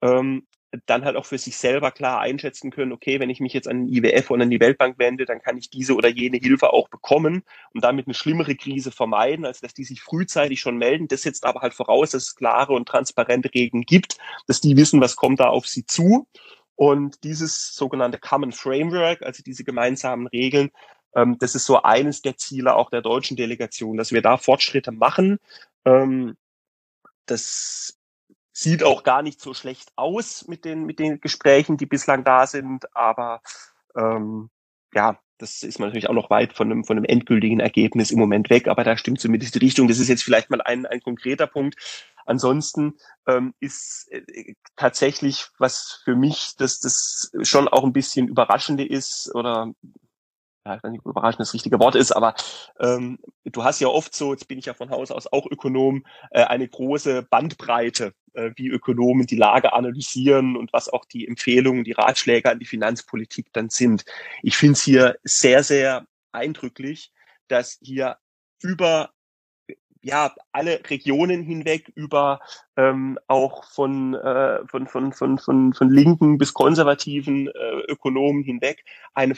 ähm, 0.00 0.46
dann 0.86 1.04
halt 1.04 1.16
auch 1.16 1.26
für 1.26 1.38
sich 1.38 1.56
selber 1.56 1.90
klar 1.90 2.20
einschätzen 2.20 2.70
können, 2.70 2.92
okay, 2.92 3.20
wenn 3.20 3.30
ich 3.30 3.40
mich 3.40 3.52
jetzt 3.52 3.68
an 3.68 3.86
den 3.86 3.94
IWF 3.94 4.30
oder 4.30 4.42
an 4.42 4.50
die 4.50 4.60
Weltbank 4.60 4.98
wende, 4.98 5.24
dann 5.24 5.40
kann 5.40 5.56
ich 5.56 5.70
diese 5.70 5.94
oder 5.94 6.08
jene 6.08 6.38
Hilfe 6.38 6.72
auch 6.72 6.88
bekommen 6.88 7.42
und 7.72 7.84
damit 7.84 8.06
eine 8.06 8.14
schlimmere 8.14 8.54
Krise 8.54 8.90
vermeiden, 8.90 9.44
als 9.44 9.60
dass 9.60 9.74
die 9.74 9.84
sich 9.84 10.00
frühzeitig 10.00 10.60
schon 10.60 10.76
melden. 10.76 11.08
Das 11.08 11.22
setzt 11.22 11.44
aber 11.44 11.60
halt 11.60 11.74
voraus, 11.74 12.10
dass 12.10 12.24
es 12.24 12.34
klare 12.34 12.72
und 12.72 12.88
transparente 12.88 13.52
Regeln 13.54 13.82
gibt, 13.82 14.18
dass 14.46 14.60
die 14.60 14.76
wissen, 14.76 15.00
was 15.00 15.16
kommt 15.16 15.40
da 15.40 15.48
auf 15.48 15.66
sie 15.66 15.86
zu. 15.86 16.26
Und 16.76 17.22
dieses 17.24 17.74
sogenannte 17.74 18.18
Common 18.18 18.52
Framework, 18.52 19.22
also 19.22 19.42
diese 19.42 19.64
gemeinsamen 19.64 20.26
Regeln, 20.26 20.70
ähm, 21.14 21.36
das 21.38 21.54
ist 21.54 21.66
so 21.66 21.82
eines 21.82 22.22
der 22.22 22.36
Ziele 22.36 22.74
auch 22.74 22.90
der 22.90 23.02
deutschen 23.02 23.36
Delegation, 23.36 23.96
dass 23.96 24.12
wir 24.12 24.22
da 24.22 24.36
Fortschritte 24.36 24.92
machen. 24.92 25.38
Ähm, 25.84 26.36
das 27.26 27.96
sieht 28.54 28.84
auch 28.84 29.02
gar 29.02 29.22
nicht 29.22 29.40
so 29.40 29.52
schlecht 29.52 29.92
aus 29.96 30.46
mit 30.46 30.64
den, 30.64 30.84
mit 30.84 31.00
den 31.00 31.20
Gesprächen, 31.20 31.76
die 31.76 31.86
bislang 31.86 32.24
da 32.24 32.46
sind. 32.46 32.84
Aber 32.96 33.42
ähm, 33.96 34.48
ja, 34.94 35.18
das 35.38 35.64
ist 35.64 35.80
man 35.80 35.88
natürlich 35.88 36.08
auch 36.08 36.14
noch 36.14 36.30
weit 36.30 36.52
von 36.52 36.70
einem, 36.70 36.84
von 36.84 36.96
einem 36.96 37.04
endgültigen 37.04 37.58
Ergebnis 37.58 38.12
im 38.12 38.20
Moment 38.20 38.50
weg. 38.50 38.68
Aber 38.68 38.84
da 38.84 38.96
stimmt 38.96 39.20
zumindest 39.20 39.56
die 39.56 39.58
Richtung. 39.58 39.88
Das 39.88 39.98
ist 39.98 40.08
jetzt 40.08 40.22
vielleicht 40.22 40.50
mal 40.50 40.62
ein, 40.62 40.86
ein 40.86 41.00
konkreter 41.00 41.48
Punkt. 41.48 41.76
Ansonsten 42.26 42.94
ähm, 43.26 43.54
ist 43.58 44.08
äh, 44.12 44.54
tatsächlich, 44.76 45.48
was 45.58 46.00
für 46.04 46.14
mich 46.14 46.54
das, 46.56 46.78
das 46.78 47.32
schon 47.42 47.66
auch 47.66 47.82
ein 47.82 47.92
bisschen 47.92 48.28
überraschende 48.28 48.86
ist 48.86 49.34
oder 49.34 49.72
ja, 50.66 50.76
ich 50.76 50.82
weiß 50.82 50.92
nicht, 50.92 51.04
überraschend 51.04 51.40
das 51.40 51.52
richtige 51.52 51.78
Wort 51.78 51.94
ist, 51.94 52.12
aber 52.12 52.34
ähm, 52.80 53.18
du 53.44 53.64
hast 53.64 53.80
ja 53.80 53.88
oft 53.88 54.14
so, 54.14 54.32
jetzt 54.32 54.48
bin 54.48 54.58
ich 54.58 54.64
ja 54.64 54.72
von 54.72 54.88
Haus 54.88 55.10
aus 55.10 55.30
auch 55.30 55.44
Ökonom, 55.50 56.06
äh, 56.30 56.44
eine 56.44 56.66
große 56.66 57.22
Bandbreite, 57.28 58.14
äh, 58.34 58.50
wie 58.56 58.68
Ökonomen 58.68 59.26
die 59.26 59.36
Lage 59.36 59.72
analysieren 59.72 60.56
und 60.56 60.72
was 60.72 60.88
auch 60.88 61.04
die 61.04 61.26
Empfehlungen, 61.26 61.84
die 61.84 61.92
Ratschläge 61.92 62.50
an 62.50 62.58
die 62.58 62.66
Finanzpolitik 62.66 63.52
dann 63.52 63.70
sind. 63.70 64.04
Ich 64.42 64.56
finde 64.56 64.74
es 64.74 64.82
hier 64.82 65.16
sehr, 65.24 65.62
sehr 65.62 66.06
eindrücklich, 66.32 67.12
dass 67.48 67.78
hier 67.82 68.18
über 68.62 69.10
ja 70.04 70.34
alle 70.52 70.80
Regionen 70.88 71.42
hinweg 71.42 71.90
über 71.94 72.40
ähm, 72.76 73.18
auch 73.26 73.64
von, 73.64 74.14
äh, 74.14 74.66
von, 74.66 74.86
von, 74.86 75.12
von, 75.12 75.38
von, 75.38 75.72
von 75.72 75.90
linken 75.90 76.36
bis 76.36 76.52
konservativen 76.52 77.48
äh, 77.48 77.80
Ökonomen 77.88 78.42
hinweg 78.42 78.84
eine 79.14 79.34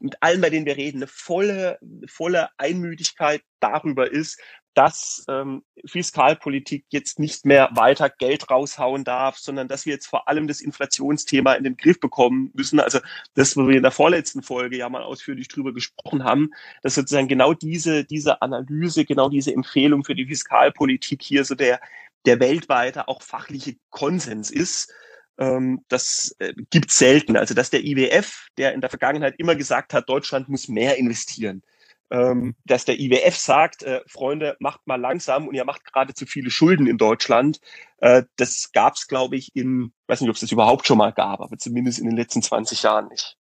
mit 0.00 0.16
allen, 0.20 0.40
bei 0.40 0.50
denen 0.50 0.66
wir 0.66 0.76
reden, 0.76 0.98
eine 0.98 1.06
volle, 1.06 1.78
volle 2.06 2.48
Einmütigkeit 2.56 3.42
darüber 3.60 4.10
ist, 4.10 4.40
dass 4.78 5.24
ähm, 5.28 5.64
Fiskalpolitik 5.86 6.84
jetzt 6.90 7.18
nicht 7.18 7.44
mehr 7.44 7.68
weiter 7.72 8.08
Geld 8.08 8.48
raushauen 8.48 9.02
darf, 9.02 9.36
sondern 9.36 9.66
dass 9.66 9.86
wir 9.86 9.92
jetzt 9.92 10.06
vor 10.06 10.28
allem 10.28 10.46
das 10.46 10.60
Inflationsthema 10.60 11.54
in 11.54 11.64
den 11.64 11.76
Griff 11.76 11.98
bekommen 11.98 12.52
müssen. 12.54 12.78
Also 12.78 13.00
das, 13.34 13.56
wo 13.56 13.66
wir 13.66 13.76
in 13.76 13.82
der 13.82 13.90
vorletzten 13.90 14.40
Folge 14.40 14.76
ja 14.76 14.88
mal 14.88 15.02
ausführlich 15.02 15.48
drüber 15.48 15.74
gesprochen 15.74 16.22
haben, 16.22 16.50
dass 16.82 16.94
sozusagen 16.94 17.26
genau 17.26 17.54
diese, 17.54 18.04
diese 18.04 18.40
Analyse, 18.40 19.04
genau 19.04 19.28
diese 19.28 19.52
Empfehlung 19.52 20.04
für 20.04 20.14
die 20.14 20.26
Fiskalpolitik 20.26 21.24
hier 21.24 21.44
so 21.44 21.56
der, 21.56 21.80
der 22.24 22.38
weltweite 22.38 23.08
auch 23.08 23.22
fachliche 23.22 23.74
Konsens 23.90 24.48
ist. 24.48 24.92
Ähm, 25.38 25.84
das 25.88 26.36
äh, 26.38 26.54
gibt 26.70 26.92
selten. 26.92 27.36
Also 27.36 27.52
dass 27.52 27.70
der 27.70 27.84
IWF, 27.84 28.46
der 28.56 28.74
in 28.74 28.80
der 28.80 28.90
Vergangenheit 28.90 29.34
immer 29.38 29.56
gesagt 29.56 29.92
hat, 29.92 30.08
Deutschland 30.08 30.48
muss 30.48 30.68
mehr 30.68 30.98
investieren, 30.98 31.64
ähm, 32.10 32.54
dass 32.64 32.84
der 32.84 32.98
IWF 32.98 33.36
sagt, 33.36 33.82
äh, 33.82 34.00
Freunde, 34.06 34.56
macht 34.60 34.86
mal 34.86 35.00
langsam 35.00 35.48
und 35.48 35.54
ihr 35.54 35.64
macht 35.64 35.84
gerade 35.84 36.14
zu 36.14 36.26
viele 36.26 36.50
Schulden 36.50 36.86
in 36.86 36.98
Deutschland. 36.98 37.60
Äh, 37.98 38.24
das 38.36 38.70
gab 38.72 38.94
es, 38.94 39.06
glaube 39.08 39.36
ich, 39.36 39.54
in, 39.54 39.92
weiß 40.06 40.20
nicht, 40.20 40.30
ob 40.30 40.36
es 40.36 40.40
das 40.40 40.52
überhaupt 40.52 40.86
schon 40.86 40.98
mal 40.98 41.12
gab, 41.12 41.40
aber 41.40 41.58
zumindest 41.58 41.98
in 41.98 42.06
den 42.06 42.16
letzten 42.16 42.42
20 42.42 42.82
Jahren 42.82 43.08
nicht. 43.08 43.36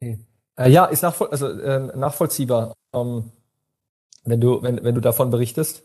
Okay. 0.00 0.18
Äh, 0.56 0.70
ja, 0.70 0.84
ist 0.86 1.02
nachvoll 1.02 1.28
also, 1.28 1.48
äh, 1.48 1.96
nachvollziehbar, 1.96 2.74
ähm, 2.94 3.30
wenn, 4.24 4.40
du, 4.40 4.62
wenn, 4.62 4.82
wenn 4.84 4.94
du 4.94 5.00
davon 5.00 5.30
berichtest. 5.30 5.82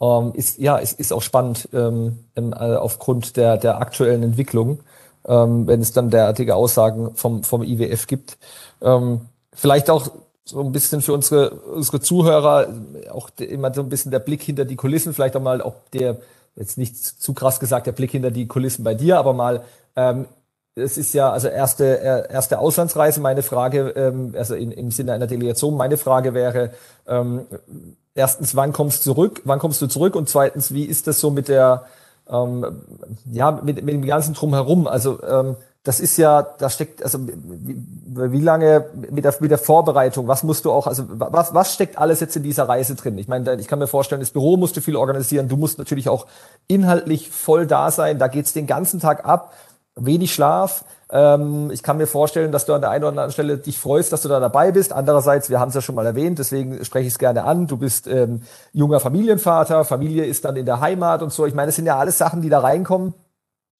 Ähm, 0.00 0.32
ist, 0.34 0.58
ja, 0.58 0.78
es 0.78 0.92
ist 0.92 1.12
auch 1.12 1.22
spannend 1.22 1.68
ähm, 1.72 2.24
äh, 2.36 2.52
aufgrund 2.52 3.36
der, 3.36 3.56
der 3.56 3.78
aktuellen 3.78 4.22
Entwicklung, 4.22 4.80
ähm, 5.26 5.66
wenn 5.66 5.80
es 5.80 5.92
dann 5.92 6.10
derartige 6.10 6.54
Aussagen 6.54 7.16
vom, 7.16 7.42
vom 7.42 7.64
IWF 7.64 8.06
gibt. 8.06 8.38
Ähm, 8.80 9.22
vielleicht 9.52 9.90
auch 9.90 10.08
so 10.48 10.60
ein 10.60 10.72
bisschen 10.72 11.02
für 11.02 11.12
unsere, 11.12 11.50
unsere 11.50 12.00
Zuhörer 12.00 12.68
auch 13.10 13.30
immer 13.38 13.72
so 13.74 13.82
ein 13.82 13.88
bisschen 13.88 14.10
der 14.10 14.18
Blick 14.18 14.42
hinter 14.42 14.64
die 14.64 14.76
Kulissen, 14.76 15.12
vielleicht 15.12 15.36
auch 15.36 15.42
mal 15.42 15.60
auch 15.60 15.74
der, 15.92 16.16
jetzt 16.56 16.78
nicht 16.78 16.96
zu 16.96 17.34
krass 17.34 17.60
gesagt, 17.60 17.86
der 17.86 17.92
Blick 17.92 18.12
hinter 18.12 18.30
die 18.30 18.46
Kulissen 18.46 18.82
bei 18.82 18.94
dir, 18.94 19.18
aber 19.18 19.34
mal, 19.34 19.62
ähm, 19.94 20.26
es 20.74 20.96
ist 20.96 21.12
ja 21.12 21.30
also 21.30 21.48
erste, 21.48 21.84
erste 22.30 22.60
Auslandsreise. 22.60 23.20
Meine 23.20 23.42
Frage, 23.42 23.88
ähm, 23.96 24.34
also 24.38 24.54
in, 24.54 24.70
im 24.70 24.90
Sinne 24.90 25.12
einer 25.12 25.26
Delegation, 25.26 25.76
meine 25.76 25.96
Frage 25.96 26.34
wäre, 26.34 26.70
ähm, 27.06 27.46
erstens, 28.14 28.54
wann 28.54 28.72
kommst 28.72 29.00
du 29.00 29.12
zurück? 29.12 29.42
Wann 29.44 29.58
kommst 29.58 29.82
du 29.82 29.86
zurück? 29.86 30.14
Und 30.14 30.28
zweitens, 30.28 30.72
wie 30.72 30.84
ist 30.84 31.08
das 31.08 31.20
so 31.20 31.30
mit 31.30 31.48
der, 31.48 31.84
ähm, 32.30 32.64
ja, 33.30 33.50
mit, 33.50 33.82
mit 33.82 33.94
dem 33.94 34.06
ganzen 34.06 34.34
Drumherum? 34.34 34.86
Also, 34.86 35.20
ähm, 35.22 35.56
das 35.88 36.00
ist 36.00 36.18
ja, 36.18 36.42
da 36.42 36.68
steckt, 36.68 37.02
also 37.02 37.18
wie, 37.26 37.82
wie 38.14 38.42
lange 38.42 38.90
mit 39.10 39.24
der, 39.24 39.34
mit 39.40 39.50
der 39.50 39.56
Vorbereitung, 39.56 40.28
was 40.28 40.42
musst 40.42 40.66
du 40.66 40.70
auch, 40.70 40.86
also 40.86 41.04
was, 41.08 41.54
was 41.54 41.72
steckt 41.72 41.96
alles 41.96 42.20
jetzt 42.20 42.36
in 42.36 42.42
dieser 42.42 42.68
Reise 42.68 42.94
drin? 42.94 43.16
Ich 43.16 43.26
meine, 43.26 43.54
ich 43.54 43.68
kann 43.68 43.78
mir 43.78 43.86
vorstellen, 43.86 44.20
das 44.20 44.30
Büro 44.30 44.58
musst 44.58 44.76
du 44.76 44.82
viel 44.82 44.96
organisieren, 44.96 45.48
du 45.48 45.56
musst 45.56 45.78
natürlich 45.78 46.10
auch 46.10 46.26
inhaltlich 46.66 47.30
voll 47.30 47.66
da 47.66 47.90
sein, 47.90 48.18
da 48.18 48.28
geht's 48.28 48.52
den 48.52 48.66
ganzen 48.66 49.00
Tag 49.00 49.24
ab, 49.24 49.54
wenig 49.96 50.34
Schlaf. 50.34 50.84
Ähm, 51.10 51.70
ich 51.70 51.82
kann 51.82 51.96
mir 51.96 52.06
vorstellen, 52.06 52.52
dass 52.52 52.66
du 52.66 52.74
an 52.74 52.82
der 52.82 52.90
einen 52.90 53.04
oder 53.04 53.12
anderen 53.12 53.32
Stelle 53.32 53.56
dich 53.56 53.78
freust, 53.78 54.12
dass 54.12 54.20
du 54.20 54.28
da 54.28 54.40
dabei 54.40 54.72
bist. 54.72 54.92
Andererseits, 54.92 55.48
wir 55.48 55.58
haben 55.58 55.70
es 55.70 55.74
ja 55.74 55.80
schon 55.80 55.94
mal 55.94 56.04
erwähnt, 56.04 56.38
deswegen 56.38 56.84
spreche 56.84 57.06
ich 57.06 57.14
es 57.14 57.18
gerne 57.18 57.44
an. 57.44 57.66
Du 57.66 57.78
bist 57.78 58.06
ähm, 58.08 58.42
junger 58.74 59.00
Familienvater, 59.00 59.86
Familie 59.86 60.26
ist 60.26 60.44
dann 60.44 60.56
in 60.56 60.66
der 60.66 60.80
Heimat 60.80 61.22
und 61.22 61.32
so. 61.32 61.46
Ich 61.46 61.54
meine, 61.54 61.68
das 61.68 61.76
sind 61.76 61.86
ja 61.86 61.96
alles 61.96 62.18
Sachen, 62.18 62.42
die 62.42 62.50
da 62.50 62.58
reinkommen 62.58 63.14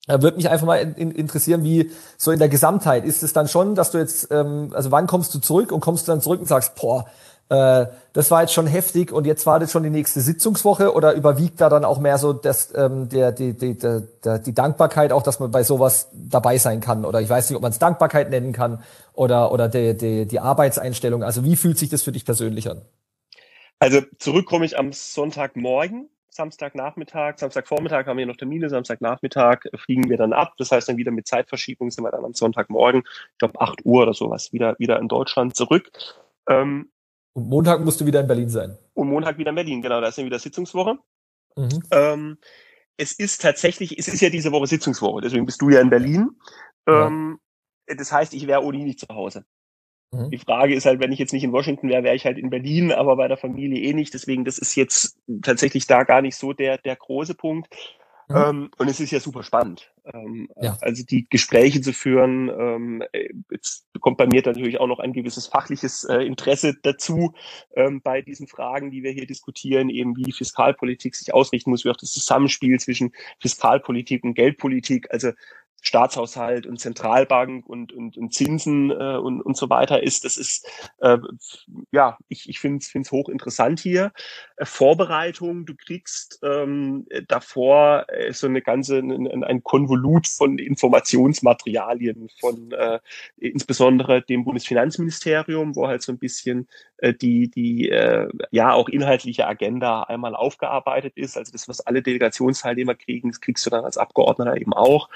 würde 0.08 0.36
mich 0.36 0.48
einfach 0.48 0.66
mal 0.66 0.76
in, 0.76 0.94
in, 0.94 1.10
interessieren, 1.12 1.62
wie 1.62 1.90
so 2.16 2.30
in 2.30 2.38
der 2.38 2.48
Gesamtheit 2.48 3.04
ist 3.04 3.22
es 3.22 3.32
dann 3.32 3.48
schon, 3.48 3.74
dass 3.74 3.90
du 3.90 3.98
jetzt, 3.98 4.28
ähm, 4.30 4.70
also 4.72 4.90
wann 4.90 5.06
kommst 5.06 5.34
du 5.34 5.38
zurück 5.38 5.72
und 5.72 5.80
kommst 5.80 6.08
du 6.08 6.12
dann 6.12 6.20
zurück 6.20 6.40
und 6.40 6.46
sagst, 6.46 6.74
boah, 6.74 7.06
äh, 7.50 7.86
das 8.12 8.30
war 8.30 8.42
jetzt 8.42 8.52
schon 8.52 8.66
heftig 8.66 9.12
und 9.12 9.26
jetzt 9.26 9.46
wartet 9.46 9.70
schon 9.70 9.82
die 9.82 9.90
nächste 9.90 10.20
Sitzungswoche 10.20 10.92
oder 10.94 11.14
überwiegt 11.14 11.60
da 11.60 11.68
dann 11.68 11.84
auch 11.84 11.98
mehr 11.98 12.18
so 12.18 12.32
das, 12.32 12.74
ähm, 12.74 13.08
der, 13.08 13.32
die, 13.32 13.54
die, 13.54 13.76
die, 13.78 14.02
die 14.44 14.54
Dankbarkeit 14.54 15.12
auch, 15.12 15.22
dass 15.22 15.40
man 15.40 15.50
bei 15.50 15.62
sowas 15.62 16.08
dabei 16.12 16.58
sein 16.58 16.80
kann 16.80 17.04
oder 17.04 17.20
ich 17.20 17.28
weiß 17.28 17.48
nicht, 17.48 17.56
ob 17.56 17.62
man 17.62 17.72
es 17.72 17.78
Dankbarkeit 17.78 18.30
nennen 18.30 18.52
kann 18.52 18.82
oder, 19.14 19.52
oder 19.52 19.68
die, 19.68 19.96
die, 19.96 20.26
die 20.26 20.40
Arbeitseinstellung. 20.40 21.22
Also 21.22 21.44
wie 21.44 21.56
fühlt 21.56 21.78
sich 21.78 21.88
das 21.88 22.02
für 22.02 22.12
dich 22.12 22.24
persönlich 22.24 22.70
an? 22.70 22.82
Also 23.78 24.00
zurück 24.18 24.46
komme 24.46 24.64
ich 24.64 24.78
am 24.78 24.92
Sonntagmorgen 24.92 26.10
Samstagnachmittag, 26.38 27.36
Samstagvormittag 27.36 28.06
haben 28.06 28.16
wir 28.16 28.24
noch 28.24 28.36
Termine, 28.36 28.68
Samstagnachmittag 28.70 29.64
fliegen 29.76 30.08
wir 30.08 30.16
dann 30.16 30.32
ab. 30.32 30.54
Das 30.56 30.70
heißt 30.70 30.88
dann 30.88 30.96
wieder 30.96 31.10
mit 31.10 31.26
Zeitverschiebung 31.26 31.90
sind 31.90 32.04
wir 32.04 32.12
dann 32.12 32.24
am 32.24 32.32
Sonntagmorgen, 32.32 33.02
ich 33.32 33.38
glaube 33.38 33.60
8 33.60 33.84
Uhr 33.84 34.02
oder 34.04 34.14
sowas, 34.14 34.52
wieder, 34.52 34.76
wieder 34.78 35.00
in 35.00 35.08
Deutschland 35.08 35.56
zurück. 35.56 35.90
Ähm, 36.48 36.92
und 37.32 37.48
Montag 37.48 37.84
musst 37.84 38.00
du 38.00 38.06
wieder 38.06 38.20
in 38.20 38.28
Berlin 38.28 38.48
sein. 38.48 38.78
Und 38.94 39.08
Montag 39.08 39.36
wieder 39.36 39.50
in 39.50 39.56
Berlin, 39.56 39.82
genau, 39.82 40.00
da 40.00 40.08
ist 40.08 40.18
dann 40.18 40.26
wieder 40.26 40.38
Sitzungswoche. 40.38 40.98
Mhm. 41.56 41.82
Ähm, 41.90 42.38
es 42.96 43.12
ist 43.12 43.42
tatsächlich, 43.42 43.98
es 43.98 44.06
ist 44.06 44.20
ja 44.20 44.30
diese 44.30 44.52
Woche 44.52 44.68
Sitzungswoche, 44.68 45.22
deswegen 45.22 45.44
bist 45.44 45.60
du 45.60 45.70
ja 45.70 45.80
in 45.80 45.90
Berlin. 45.90 46.30
Ja. 46.86 47.08
Ähm, 47.08 47.40
das 47.86 48.12
heißt, 48.12 48.32
ich 48.32 48.46
wäre 48.46 48.62
ohnehin 48.62 48.86
nicht 48.86 49.00
zu 49.00 49.08
Hause. 49.08 49.44
Mhm. 50.10 50.30
Die 50.30 50.38
Frage 50.38 50.74
ist 50.74 50.86
halt, 50.86 51.00
wenn 51.00 51.12
ich 51.12 51.18
jetzt 51.18 51.32
nicht 51.32 51.44
in 51.44 51.52
Washington 51.52 51.88
wäre, 51.88 52.02
wäre 52.02 52.16
ich 52.16 52.24
halt 52.24 52.38
in 52.38 52.50
Berlin, 52.50 52.92
aber 52.92 53.16
bei 53.16 53.28
der 53.28 53.36
Familie 53.36 53.82
eh 53.82 53.92
nicht. 53.92 54.14
Deswegen, 54.14 54.44
das 54.44 54.58
ist 54.58 54.74
jetzt 54.74 55.18
tatsächlich 55.42 55.86
da 55.86 56.04
gar 56.04 56.22
nicht 56.22 56.36
so 56.36 56.52
der, 56.52 56.78
der 56.78 56.96
große 56.96 57.34
Punkt. 57.34 57.68
Mhm. 58.28 58.36
Ähm, 58.36 58.70
und 58.76 58.88
es 58.88 59.00
ist 59.00 59.10
ja 59.10 59.20
super 59.20 59.42
spannend. 59.42 59.90
Ähm, 60.12 60.48
ja. 60.60 60.76
Also 60.80 61.02
die 61.04 61.26
Gespräche 61.28 61.80
zu 61.80 61.92
führen, 61.92 62.50
ähm, 62.50 63.02
jetzt 63.50 63.86
kommt 64.00 64.18
bei 64.18 64.26
mir 64.26 64.42
natürlich 64.44 64.80
auch 64.80 64.86
noch 64.86 64.98
ein 64.98 65.12
gewisses 65.12 65.46
fachliches 65.46 66.04
äh, 66.04 66.18
Interesse 66.18 66.74
dazu 66.82 67.34
ähm, 67.74 68.02
bei 68.02 68.20
diesen 68.20 68.46
Fragen, 68.46 68.90
die 68.90 69.02
wir 69.02 69.12
hier 69.12 69.26
diskutieren, 69.26 69.88
eben 69.88 70.16
wie 70.16 70.32
Fiskalpolitik 70.32 71.14
sich 71.14 71.32
ausrichten 71.32 71.70
muss, 71.70 71.84
wie 71.84 71.90
auch 71.90 71.96
das 71.96 72.12
Zusammenspiel 72.12 72.78
zwischen 72.80 73.12
Fiskalpolitik 73.40 74.24
und 74.24 74.34
Geldpolitik. 74.34 75.10
Also 75.10 75.32
Staatshaushalt 75.80 76.66
und 76.66 76.80
Zentralbank 76.80 77.66
und, 77.66 77.92
und, 77.92 78.16
und 78.16 78.34
Zinsen 78.34 78.90
äh, 78.90 79.16
und, 79.16 79.40
und 79.40 79.56
so 79.56 79.70
weiter 79.70 80.02
ist. 80.02 80.24
Das 80.24 80.36
ist, 80.36 80.66
äh, 80.98 81.18
ja, 81.92 82.18
ich, 82.28 82.48
ich 82.48 82.58
finde 82.58 82.78
es 82.82 83.12
hochinteressant 83.12 83.80
hier. 83.80 84.12
Äh, 84.56 84.64
Vorbereitung, 84.64 85.66
du 85.66 85.74
kriegst 85.74 86.40
ähm, 86.42 87.06
davor 87.28 88.06
äh, 88.08 88.32
so 88.32 88.48
eine 88.48 88.60
ganze, 88.60 88.98
ein, 88.98 89.44
ein 89.44 89.62
Konvolut 89.62 90.26
von 90.26 90.58
Informationsmaterialien 90.58 92.28
von 92.40 92.72
äh, 92.72 92.98
insbesondere 93.36 94.22
dem 94.22 94.44
Bundesfinanzministerium, 94.44 95.76
wo 95.76 95.86
halt 95.86 96.02
so 96.02 96.12
ein 96.12 96.18
bisschen 96.18 96.68
äh, 96.98 97.14
die, 97.14 97.48
die 97.50 97.88
äh, 97.88 98.28
ja 98.50 98.72
auch 98.72 98.88
inhaltliche 98.88 99.46
Agenda 99.46 100.02
einmal 100.02 100.34
aufgearbeitet 100.34 101.12
ist. 101.16 101.36
Also 101.36 101.52
das, 101.52 101.68
was 101.68 101.80
alle 101.80 102.02
Delegationsteilnehmer 102.02 102.96
kriegen, 102.96 103.30
das 103.30 103.40
kriegst 103.40 103.64
du 103.64 103.70
dann 103.70 103.84
als 103.84 103.96
Abgeordneter 103.96 104.56
eben 104.56 104.72
auch. 104.72 105.08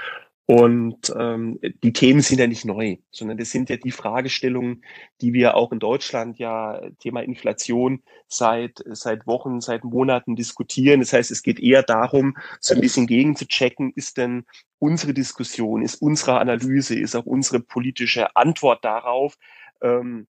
Und 0.46 1.12
ähm, 1.16 1.60
die 1.84 1.92
Themen 1.92 2.20
sind 2.20 2.40
ja 2.40 2.48
nicht 2.48 2.64
neu, 2.64 2.96
sondern 3.12 3.38
das 3.38 3.50
sind 3.50 3.70
ja 3.70 3.76
die 3.76 3.92
Fragestellungen, 3.92 4.84
die 5.20 5.32
wir 5.32 5.54
auch 5.54 5.70
in 5.70 5.78
Deutschland 5.78 6.38
ja 6.38 6.80
Thema 6.98 7.20
Inflation 7.20 8.02
seit 8.26 8.82
seit 8.86 9.26
Wochen, 9.28 9.60
seit 9.60 9.84
Monaten 9.84 10.34
diskutieren. 10.34 11.00
Das 11.00 11.12
heißt, 11.12 11.30
es 11.30 11.42
geht 11.42 11.60
eher 11.60 11.84
darum, 11.84 12.36
so 12.60 12.74
ein 12.74 12.80
bisschen 12.80 13.06
gegenzuchecken, 13.06 13.92
ist 13.94 14.16
denn 14.16 14.44
unsere 14.80 15.14
Diskussion, 15.14 15.80
ist 15.80 16.02
unsere 16.02 16.40
Analyse, 16.40 16.98
ist 16.98 17.14
auch 17.14 17.26
unsere 17.26 17.60
politische 17.60 18.34
Antwort 18.34 18.84
darauf 18.84 19.36
ähm, 19.80 20.26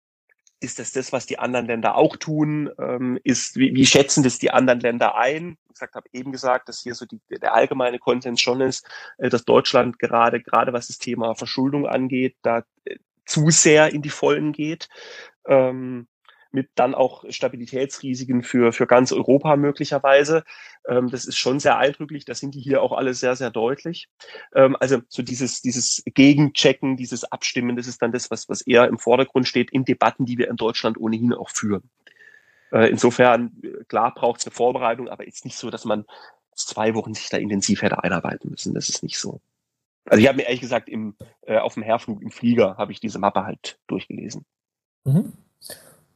ist 0.61 0.79
das 0.79 0.91
das, 0.91 1.11
was 1.11 1.25
die 1.25 1.39
anderen 1.39 1.65
Länder 1.65 1.95
auch 1.95 2.15
tun? 2.15 2.69
Ähm, 2.79 3.19
ist, 3.23 3.57
wie, 3.57 3.73
wie 3.75 3.85
schätzen 3.85 4.23
das 4.23 4.37
die 4.37 4.51
anderen 4.51 4.79
Länder 4.79 5.15
ein? 5.15 5.57
Ich 5.63 5.73
gesagt, 5.73 5.95
habe 5.95 6.07
eben 6.13 6.31
gesagt, 6.31 6.69
dass 6.69 6.81
hier 6.81 6.93
so 6.93 7.05
die, 7.05 7.19
der 7.29 7.55
allgemeine 7.55 7.97
Konsens 7.99 8.39
schon 8.39 8.61
ist, 8.61 8.87
äh, 9.17 9.29
dass 9.29 9.43
Deutschland 9.43 9.97
gerade, 9.99 10.41
gerade 10.41 10.71
was 10.71 10.87
das 10.87 10.99
Thema 10.99 11.35
Verschuldung 11.35 11.87
angeht, 11.87 12.37
da 12.43 12.63
äh, 12.85 12.97
zu 13.25 13.49
sehr 13.49 13.91
in 13.91 14.03
die 14.03 14.09
Vollen 14.09 14.51
geht. 14.51 14.87
Ähm, 15.47 16.07
mit 16.53 16.69
dann 16.75 16.95
auch 16.95 17.23
Stabilitätsrisiken 17.29 18.43
für, 18.43 18.73
für 18.73 18.87
ganz 18.87 19.11
Europa 19.11 19.55
möglicherweise. 19.55 20.43
Ähm, 20.87 21.09
das 21.09 21.25
ist 21.25 21.37
schon 21.37 21.59
sehr 21.59 21.77
eindrücklich. 21.77 22.25
Da 22.25 22.35
sind 22.35 22.55
die 22.55 22.61
hier 22.61 22.81
auch 22.81 22.91
alle 22.91 23.13
sehr, 23.13 23.35
sehr 23.35 23.49
deutlich. 23.49 24.07
Ähm, 24.53 24.75
also 24.79 25.01
so 25.07 25.23
dieses, 25.23 25.61
dieses 25.61 26.03
Gegenchecken, 26.05 26.97
dieses 26.97 27.23
Abstimmen, 27.23 27.75
das 27.75 27.87
ist 27.87 28.01
dann 28.01 28.11
das, 28.11 28.31
was, 28.31 28.49
was 28.49 28.61
eher 28.61 28.87
im 28.87 28.99
Vordergrund 28.99 29.47
steht 29.47 29.71
in 29.71 29.85
Debatten, 29.85 30.25
die 30.25 30.37
wir 30.37 30.49
in 30.49 30.55
Deutschland 30.55 30.97
ohnehin 30.97 31.33
auch 31.33 31.49
führen. 31.49 31.89
Äh, 32.71 32.89
insofern, 32.89 33.51
klar 33.87 34.13
braucht 34.13 34.41
es 34.41 34.47
eine 34.47 34.53
Vorbereitung, 34.53 35.09
aber 35.09 35.27
ist 35.27 35.45
nicht 35.45 35.57
so, 35.57 35.69
dass 35.69 35.85
man 35.85 36.05
zwei 36.55 36.95
Wochen 36.95 37.13
sich 37.13 37.29
da 37.29 37.37
intensiv 37.37 37.81
hätte 37.81 38.03
einarbeiten 38.03 38.49
müssen. 38.49 38.73
Das 38.73 38.89
ist 38.89 39.03
nicht 39.03 39.17
so. 39.17 39.41
Also 40.05 40.21
ich 40.21 40.27
habe 40.27 40.37
mir 40.37 40.43
ehrlich 40.43 40.61
gesagt 40.61 40.89
im, 40.89 41.15
äh, 41.41 41.57
auf 41.57 41.75
dem 41.75 41.83
Herflug 41.83 42.21
im 42.21 42.31
Flieger 42.31 42.77
habe 42.77 42.91
ich 42.91 42.99
diese 42.99 43.19
Mappe 43.19 43.45
halt 43.45 43.79
durchgelesen. 43.87 44.45
Mhm. 45.03 45.33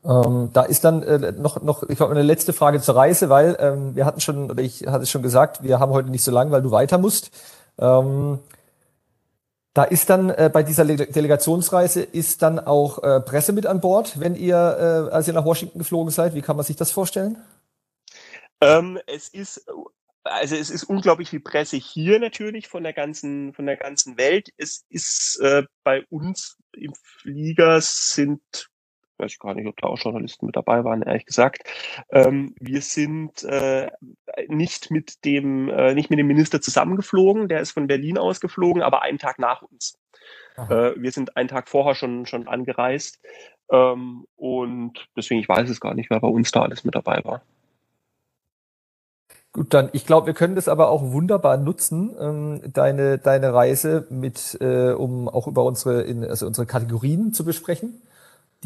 Ähm, 0.05 0.51
da 0.53 0.63
ist 0.63 0.83
dann 0.83 1.01
äh, 1.03 1.31
noch, 1.31 1.61
noch, 1.61 1.83
ich 1.83 1.97
glaube, 1.97 2.11
eine 2.11 2.21
letzte 2.21 2.53
Frage 2.53 2.79
zur 2.79 2.95
Reise, 2.95 3.29
weil 3.29 3.57
ähm, 3.59 3.95
wir 3.95 4.05
hatten 4.05 4.19
schon, 4.19 4.51
oder 4.51 4.61
ich 4.61 4.85
hatte 4.85 5.03
es 5.03 5.09
schon 5.09 5.23
gesagt, 5.23 5.63
wir 5.63 5.79
haben 5.79 5.91
heute 5.91 6.09
nicht 6.09 6.23
so 6.23 6.31
lang, 6.31 6.51
weil 6.51 6.61
du 6.61 6.71
weiter 6.71 6.97
musst. 6.99 7.31
Ähm, 7.79 8.39
da 9.73 9.83
ist 9.83 10.09
dann 10.09 10.29
äh, 10.29 10.49
bei 10.53 10.63
dieser 10.63 10.83
Le 10.83 10.95
Delegationsreise 10.95 12.01
ist 12.01 12.41
dann 12.43 12.59
auch 12.59 13.03
äh, 13.03 13.19
Presse 13.19 13.51
mit 13.51 13.65
an 13.65 13.81
Bord, 13.81 14.19
wenn 14.19 14.35
ihr, 14.35 14.55
äh, 14.55 15.13
als 15.13 15.27
ihr 15.27 15.33
nach 15.33 15.43
Washington 15.43 15.79
geflogen 15.79 16.11
seid. 16.11 16.35
Wie 16.35 16.41
kann 16.41 16.55
man 16.55 16.65
sich 16.65 16.75
das 16.75 16.91
vorstellen? 16.91 17.37
Ähm, 18.61 18.99
es 19.07 19.27
ist 19.27 19.65
also 20.23 20.55
es 20.55 20.69
ist 20.71 20.85
unglaublich 20.85 21.29
viel 21.29 21.39
Presse 21.39 21.77
hier 21.77 22.19
natürlich 22.19 22.67
von 22.67 22.83
der 22.83 22.93
ganzen 22.93 23.53
von 23.53 23.65
der 23.65 23.77
ganzen 23.77 24.17
Welt. 24.17 24.49
Es 24.57 24.85
ist 24.89 25.39
äh, 25.41 25.63
bei 25.83 26.05
uns 26.09 26.57
im 26.73 26.93
Flieger 26.95 27.81
sind 27.81 28.41
weiß 29.17 29.31
ich 29.31 29.39
gar 29.39 29.53
nicht, 29.53 29.67
ob 29.67 29.77
da 29.77 29.87
auch 29.87 29.99
Journalisten 29.99 30.45
mit 30.45 30.55
dabei 30.55 30.83
waren, 30.83 31.01
ehrlich 31.01 31.25
gesagt. 31.25 31.63
Ähm, 32.09 32.55
wir 32.59 32.81
sind 32.81 33.43
äh, 33.43 33.89
nicht 34.47 34.91
mit 34.91 35.23
dem, 35.25 35.69
äh, 35.69 35.93
nicht 35.93 36.09
mit 36.09 36.19
dem 36.19 36.27
Minister 36.27 36.61
zusammengeflogen, 36.61 37.47
der 37.47 37.61
ist 37.61 37.71
von 37.71 37.87
Berlin 37.87 38.17
aus 38.17 38.39
geflogen, 38.39 38.81
aber 38.81 39.01
einen 39.01 39.19
Tag 39.19 39.39
nach 39.39 39.61
uns. 39.61 39.97
Äh, 40.57 40.93
wir 40.95 41.11
sind 41.11 41.35
einen 41.37 41.49
Tag 41.49 41.67
vorher 41.67 41.95
schon, 41.95 42.25
schon 42.25 42.47
angereist. 42.47 43.19
Ähm, 43.69 44.25
und 44.35 45.07
deswegen, 45.17 45.41
ich 45.41 45.49
weiß 45.49 45.69
es 45.69 45.81
gar 45.81 45.93
nicht, 45.93 46.09
wer 46.09 46.19
bei 46.19 46.27
uns 46.27 46.51
da 46.51 46.61
alles 46.61 46.83
mit 46.83 46.95
dabei 46.95 47.21
war. 47.23 47.41
Gut, 49.51 49.73
dann, 49.73 49.89
ich 49.93 50.05
glaube, 50.05 50.27
wir 50.27 50.33
können 50.33 50.55
das 50.55 50.67
aber 50.67 50.89
auch 50.89 51.01
wunderbar 51.13 51.55
nutzen, 51.57 52.13
ähm, 52.19 52.73
deine, 52.73 53.17
deine 53.17 53.53
Reise 53.53 54.05
mit, 54.09 54.57
äh, 54.59 54.91
um 54.91 55.29
auch 55.29 55.47
über 55.47 55.63
unsere, 55.63 56.01
in, 56.01 56.25
also 56.25 56.45
unsere 56.45 56.67
Kategorien 56.67 57.31
zu 57.31 57.45
besprechen 57.45 58.01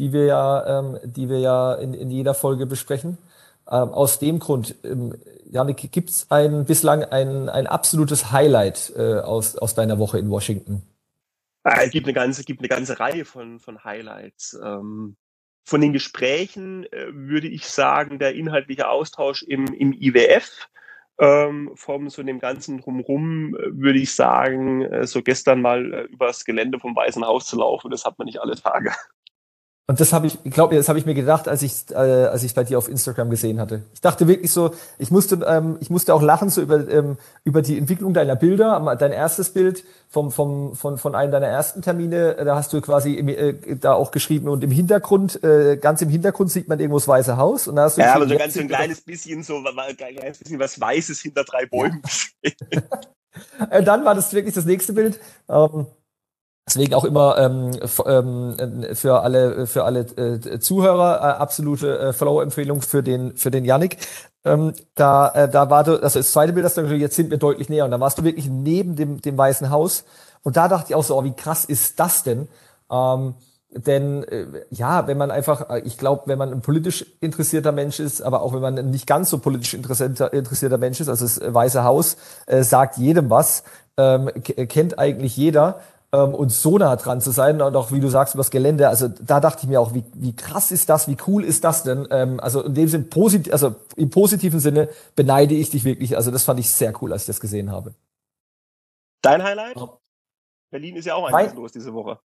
die 0.00 0.14
wir 0.14 0.24
ja, 0.24 0.78
ähm, 0.78 0.98
die 1.04 1.28
wir 1.28 1.40
ja 1.40 1.74
in, 1.74 1.92
in 1.92 2.10
jeder 2.10 2.32
Folge 2.32 2.64
besprechen. 2.64 3.18
Ähm, 3.70 3.90
aus 3.90 4.18
dem 4.18 4.38
Grund, 4.38 4.74
ähm, 4.82 5.14
Janik, 5.50 5.92
gibt 5.92 6.08
es 6.08 6.26
ein, 6.30 6.64
bislang 6.64 7.04
ein, 7.04 7.50
ein 7.50 7.66
absolutes 7.66 8.32
Highlight 8.32 8.94
äh, 8.96 9.18
aus, 9.18 9.56
aus 9.56 9.74
deiner 9.74 9.98
Woche 9.98 10.18
in 10.18 10.30
Washington? 10.30 10.82
Ah, 11.64 11.82
es 11.82 11.90
gibt 11.90 12.06
eine 12.06 12.14
ganze, 12.14 12.44
gibt 12.44 12.60
eine 12.60 12.68
ganze 12.68 12.98
Reihe 12.98 13.26
von, 13.26 13.60
von 13.60 13.84
Highlights. 13.84 14.58
Ähm, 14.64 15.16
von 15.64 15.82
den 15.82 15.92
Gesprächen 15.92 16.90
äh, 16.92 17.08
würde 17.12 17.48
ich 17.48 17.68
sagen, 17.68 18.18
der 18.18 18.34
inhaltliche 18.34 18.88
Austausch 18.88 19.42
im, 19.42 19.66
im 19.74 19.92
IWF, 19.92 20.66
ähm, 21.18 21.72
vom 21.74 22.08
so 22.08 22.22
dem 22.22 22.38
ganzen 22.38 22.80
drumherum 22.80 23.54
äh, 23.54 23.78
würde 23.78 23.98
ich 23.98 24.14
sagen, 24.14 24.80
äh, 24.80 25.06
so 25.06 25.22
gestern 25.22 25.60
mal 25.60 25.92
äh, 25.92 26.02
übers 26.04 26.46
Gelände 26.46 26.80
vom 26.80 26.96
Weißen 26.96 27.22
Haus 27.22 27.46
zu 27.46 27.58
laufen, 27.58 27.90
das 27.90 28.06
hat 28.06 28.18
man 28.18 28.24
nicht 28.24 28.40
alle 28.40 28.56
Tage. 28.56 28.92
Und 29.90 29.98
das 29.98 30.12
habe 30.12 30.28
ich, 30.28 30.38
ich 30.44 30.52
glaube, 30.52 30.76
das 30.76 30.88
habe 30.88 31.00
ich 31.00 31.04
mir 31.04 31.14
gedacht, 31.14 31.48
als 31.48 31.62
ich 31.62 31.90
äh, 31.90 31.94
als 31.96 32.44
ich 32.44 32.54
bei 32.54 32.62
dir 32.62 32.78
auf 32.78 32.88
Instagram 32.88 33.28
gesehen 33.28 33.58
hatte. 33.58 33.82
Ich 33.92 34.00
dachte 34.00 34.28
wirklich 34.28 34.52
so, 34.52 34.72
ich 34.98 35.10
musste 35.10 35.44
ähm, 35.44 35.78
ich 35.80 35.90
musste 35.90 36.14
auch 36.14 36.22
lachen 36.22 36.48
so 36.48 36.62
über 36.62 36.88
ähm, 36.88 37.16
über 37.42 37.60
die 37.60 37.76
Entwicklung 37.76 38.14
deiner 38.14 38.36
Bilder. 38.36 38.96
Dein 39.00 39.10
erstes 39.10 39.50
Bild 39.50 39.82
vom 40.08 40.30
vom 40.30 40.76
von 40.76 40.96
von 40.96 41.16
einem 41.16 41.32
deiner 41.32 41.48
ersten 41.48 41.82
Termine, 41.82 42.36
äh, 42.36 42.44
da 42.44 42.54
hast 42.54 42.72
du 42.72 42.80
quasi 42.80 43.14
im, 43.14 43.26
äh, 43.26 43.54
da 43.80 43.94
auch 43.94 44.12
geschrieben 44.12 44.46
und 44.48 44.62
im 44.62 44.70
Hintergrund 44.70 45.42
äh, 45.42 45.76
ganz 45.76 46.00
im 46.02 46.08
Hintergrund 46.08 46.52
sieht 46.52 46.68
man 46.68 46.78
irgendwo 46.78 46.98
das 46.98 47.08
weiße 47.08 47.36
Haus 47.36 47.66
und 47.66 47.74
da 47.74 47.82
hast 47.82 47.98
du 47.98 48.02
ja, 48.02 48.14
aber 48.14 48.28
so 48.28 48.38
ganz 48.38 48.54
so 48.54 48.60
ein 48.60 48.68
kleines 48.68 49.00
bisschen 49.00 49.42
so 49.42 49.56
ein 49.56 49.96
kleines 49.96 50.38
bisschen 50.38 50.60
was 50.60 50.80
Weißes 50.80 51.18
hinter 51.18 51.42
drei 51.42 51.66
Bäumen. 51.66 52.00
Ja. 53.70 53.80
dann 53.82 54.04
war 54.04 54.14
das 54.14 54.32
wirklich 54.32 54.54
das 54.54 54.64
nächste 54.64 54.92
Bild. 54.92 55.20
Ähm, 55.48 55.86
Deswegen 56.66 56.94
auch 56.94 57.04
immer 57.04 57.36
ähm, 57.38 57.72
ähm, 58.06 58.86
für 58.94 59.22
alle 59.22 59.66
für 59.66 59.84
alle 59.84 60.00
äh, 60.00 60.60
Zuhörer 60.60 61.18
äh, 61.18 61.40
absolute 61.40 61.98
äh, 61.98 62.12
Follow-Empfehlung 62.12 62.80
für 62.82 63.02
den 63.02 63.36
für 63.36 63.50
den 63.50 63.64
Yannick. 63.64 63.96
Ähm, 64.44 64.74
da 64.94 65.28
äh, 65.30 65.48
da 65.48 65.68
war 65.68 65.84
du, 65.84 66.00
also 66.02 66.18
das 66.18 66.32
zweite 66.32 66.52
Bild, 66.52 66.64
das 66.64 66.74
du 66.74 66.82
jetzt 66.82 67.16
sind 67.16 67.30
wir 67.30 67.38
deutlich 67.38 67.68
näher 67.68 67.84
und 67.84 67.90
da 67.90 67.98
warst 67.98 68.18
du 68.18 68.24
wirklich 68.24 68.48
neben 68.48 68.94
dem 68.94 69.20
dem 69.20 69.36
weißen 69.36 69.70
Haus 69.70 70.04
und 70.42 70.56
da 70.56 70.68
dachte 70.68 70.86
ich 70.90 70.94
auch 70.94 71.04
so, 71.04 71.18
oh, 71.18 71.24
wie 71.24 71.32
krass 71.32 71.64
ist 71.64 71.98
das 71.98 72.22
denn? 72.22 72.48
Ähm, 72.90 73.34
denn 73.72 74.24
äh, 74.24 74.46
ja, 74.70 75.06
wenn 75.06 75.16
man 75.16 75.30
einfach, 75.30 75.70
äh, 75.70 75.80
ich 75.80 75.96
glaube, 75.96 76.22
wenn 76.26 76.38
man 76.38 76.50
ein 76.50 76.60
politisch 76.60 77.06
interessierter 77.20 77.72
Mensch 77.72 78.00
ist, 78.00 78.20
aber 78.20 78.42
auch 78.42 78.52
wenn 78.52 78.60
man 78.60 78.90
nicht 78.90 79.06
ganz 79.06 79.30
so 79.30 79.38
politisch 79.38 79.74
interessierter, 79.74 80.32
interessierter 80.32 80.78
Mensch 80.78 81.00
ist, 81.00 81.08
also 81.08 81.24
das 81.24 81.40
Weiße 81.54 81.84
Haus 81.84 82.16
äh, 82.46 82.64
sagt 82.64 82.96
jedem 82.96 83.30
was, 83.30 83.62
ähm, 83.96 84.30
kennt 84.42 84.98
eigentlich 84.98 85.36
jeder 85.36 85.80
ähm, 86.12 86.34
und 86.34 86.50
so 86.50 86.78
nah 86.78 86.96
dran 86.96 87.20
zu 87.20 87.30
sein 87.30 87.60
und 87.60 87.76
auch 87.76 87.92
wie 87.92 88.00
du 88.00 88.08
sagst 88.08 88.34
über 88.34 88.40
das 88.40 88.50
Gelände, 88.50 88.88
also 88.88 89.08
da 89.08 89.40
dachte 89.40 89.60
ich 89.62 89.68
mir 89.68 89.80
auch, 89.80 89.94
wie, 89.94 90.04
wie 90.14 90.34
krass 90.34 90.70
ist 90.70 90.88
das, 90.88 91.08
wie 91.08 91.16
cool 91.26 91.44
ist 91.44 91.64
das 91.64 91.82
denn? 91.82 92.08
Ähm, 92.10 92.40
also 92.40 92.62
in 92.62 92.74
dem 92.74 92.88
Sinn 92.88 93.10
positiv, 93.10 93.52
also 93.52 93.74
im 93.96 94.10
positiven 94.10 94.60
Sinne 94.60 94.88
beneide 95.14 95.54
ich 95.54 95.70
dich 95.70 95.84
wirklich. 95.84 96.16
Also 96.16 96.30
das 96.30 96.44
fand 96.44 96.60
ich 96.60 96.70
sehr 96.70 96.92
cool, 97.00 97.12
als 97.12 97.22
ich 97.22 97.26
das 97.28 97.40
gesehen 97.40 97.70
habe. 97.70 97.94
Dein 99.22 99.42
Highlight? 99.42 99.76
Oh. 99.76 99.98
Berlin 100.70 100.96
ist 100.96 101.04
ja 101.04 101.14
auch 101.14 101.30
einiges 101.32 101.54
los 101.54 101.72
diese 101.72 101.92
Woche. 101.92 102.18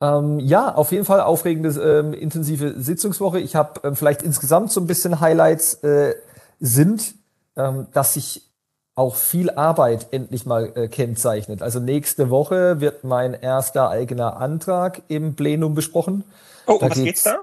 Ähm, 0.00 0.40
ja, 0.40 0.74
auf 0.74 0.90
jeden 0.90 1.04
Fall 1.04 1.20
aufregende, 1.20 1.68
ähm, 1.80 2.12
intensive 2.12 2.80
Sitzungswoche. 2.80 3.38
Ich 3.38 3.54
habe 3.54 3.80
ähm, 3.84 3.94
vielleicht 3.94 4.22
insgesamt 4.22 4.72
so 4.72 4.80
ein 4.80 4.88
bisschen 4.88 5.20
Highlights 5.20 5.74
äh, 5.84 6.16
sind, 6.58 7.14
ähm, 7.56 7.86
dass 7.92 8.14
sich 8.14 8.51
auch 8.94 9.16
viel 9.16 9.50
Arbeit 9.50 10.08
endlich 10.10 10.44
mal 10.44 10.72
äh, 10.74 10.88
kennzeichnet. 10.88 11.62
Also 11.62 11.80
nächste 11.80 12.30
Woche 12.30 12.80
wird 12.80 13.04
mein 13.04 13.34
erster 13.34 13.88
eigener 13.88 14.36
Antrag 14.36 15.02
im 15.08 15.34
Plenum 15.34 15.74
besprochen. 15.74 16.24
Oh, 16.66 16.78
da 16.78 16.90
was 16.90 16.94
geht's, 16.94 17.04
geht's 17.04 17.22
da? 17.24 17.38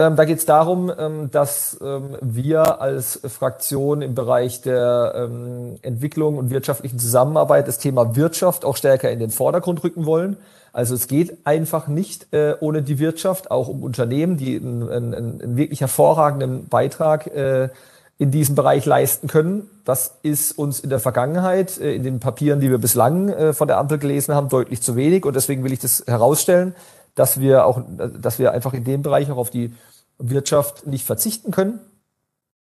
Ähm, 0.00 0.14
da 0.14 0.24
geht 0.24 0.38
es 0.38 0.46
darum, 0.46 0.92
ähm, 0.96 1.30
dass 1.30 1.78
ähm, 1.82 2.16
wir 2.20 2.80
als 2.80 3.20
Fraktion 3.26 4.00
im 4.00 4.14
Bereich 4.14 4.60
der 4.60 5.12
ähm, 5.16 5.76
Entwicklung 5.82 6.36
und 6.36 6.50
wirtschaftlichen 6.50 6.98
Zusammenarbeit 6.98 7.66
das 7.66 7.78
Thema 7.78 8.14
Wirtschaft 8.14 8.64
auch 8.64 8.76
stärker 8.76 9.10
in 9.10 9.18
den 9.18 9.30
Vordergrund 9.30 9.82
rücken 9.82 10.06
wollen. 10.06 10.36
Also 10.72 10.94
es 10.94 11.08
geht 11.08 11.38
einfach 11.44 11.88
nicht 11.88 12.32
äh, 12.32 12.54
ohne 12.60 12.82
die 12.82 13.00
Wirtschaft, 13.00 13.50
auch 13.50 13.66
um 13.66 13.82
Unternehmen, 13.82 14.36
die 14.36 14.56
einen, 14.56 14.88
einen, 14.88 15.14
einen 15.14 15.56
wirklich 15.56 15.80
hervorragenden 15.80 16.68
Beitrag 16.68 17.26
äh, 17.28 17.70
in 18.18 18.32
diesem 18.32 18.56
Bereich 18.56 18.84
leisten 18.84 19.28
können. 19.28 19.70
Das 19.84 20.18
ist 20.22 20.58
uns 20.58 20.80
in 20.80 20.90
der 20.90 20.98
Vergangenheit, 20.98 21.78
äh, 21.78 21.94
in 21.94 22.02
den 22.02 22.20
Papieren, 22.20 22.60
die 22.60 22.70
wir 22.70 22.78
bislang 22.78 23.28
äh, 23.28 23.52
von 23.52 23.68
der 23.68 23.78
Ampel 23.78 23.98
gelesen 23.98 24.34
haben, 24.34 24.48
deutlich 24.48 24.82
zu 24.82 24.96
wenig. 24.96 25.24
Und 25.24 25.36
deswegen 25.36 25.62
will 25.64 25.72
ich 25.72 25.78
das 25.78 26.04
herausstellen, 26.06 26.74
dass 27.14 27.40
wir 27.40 27.64
auch, 27.64 27.80
dass 28.20 28.38
wir 28.38 28.52
einfach 28.52 28.74
in 28.74 28.84
dem 28.84 29.02
Bereich 29.02 29.30
auch 29.30 29.36
auf 29.36 29.50
die 29.50 29.72
Wirtschaft 30.18 30.86
nicht 30.86 31.06
verzichten 31.06 31.52
können. 31.52 31.78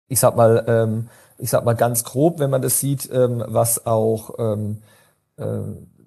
Ich 0.09 0.21
sag 0.21 0.37
mal, 0.37 0.65
ähm, 0.69 1.09
ich 1.39 1.51
sag 1.51 1.65
mal 1.65 1.75
ganz 1.75 2.05
grob, 2.05 2.39
wenn 2.39 2.51
man 2.51 2.63
das 2.63 2.81
sieht, 2.81 3.11
ähm, 3.13 3.43
was 3.47 3.87
auch 3.87 4.35
ähm, 4.39 4.79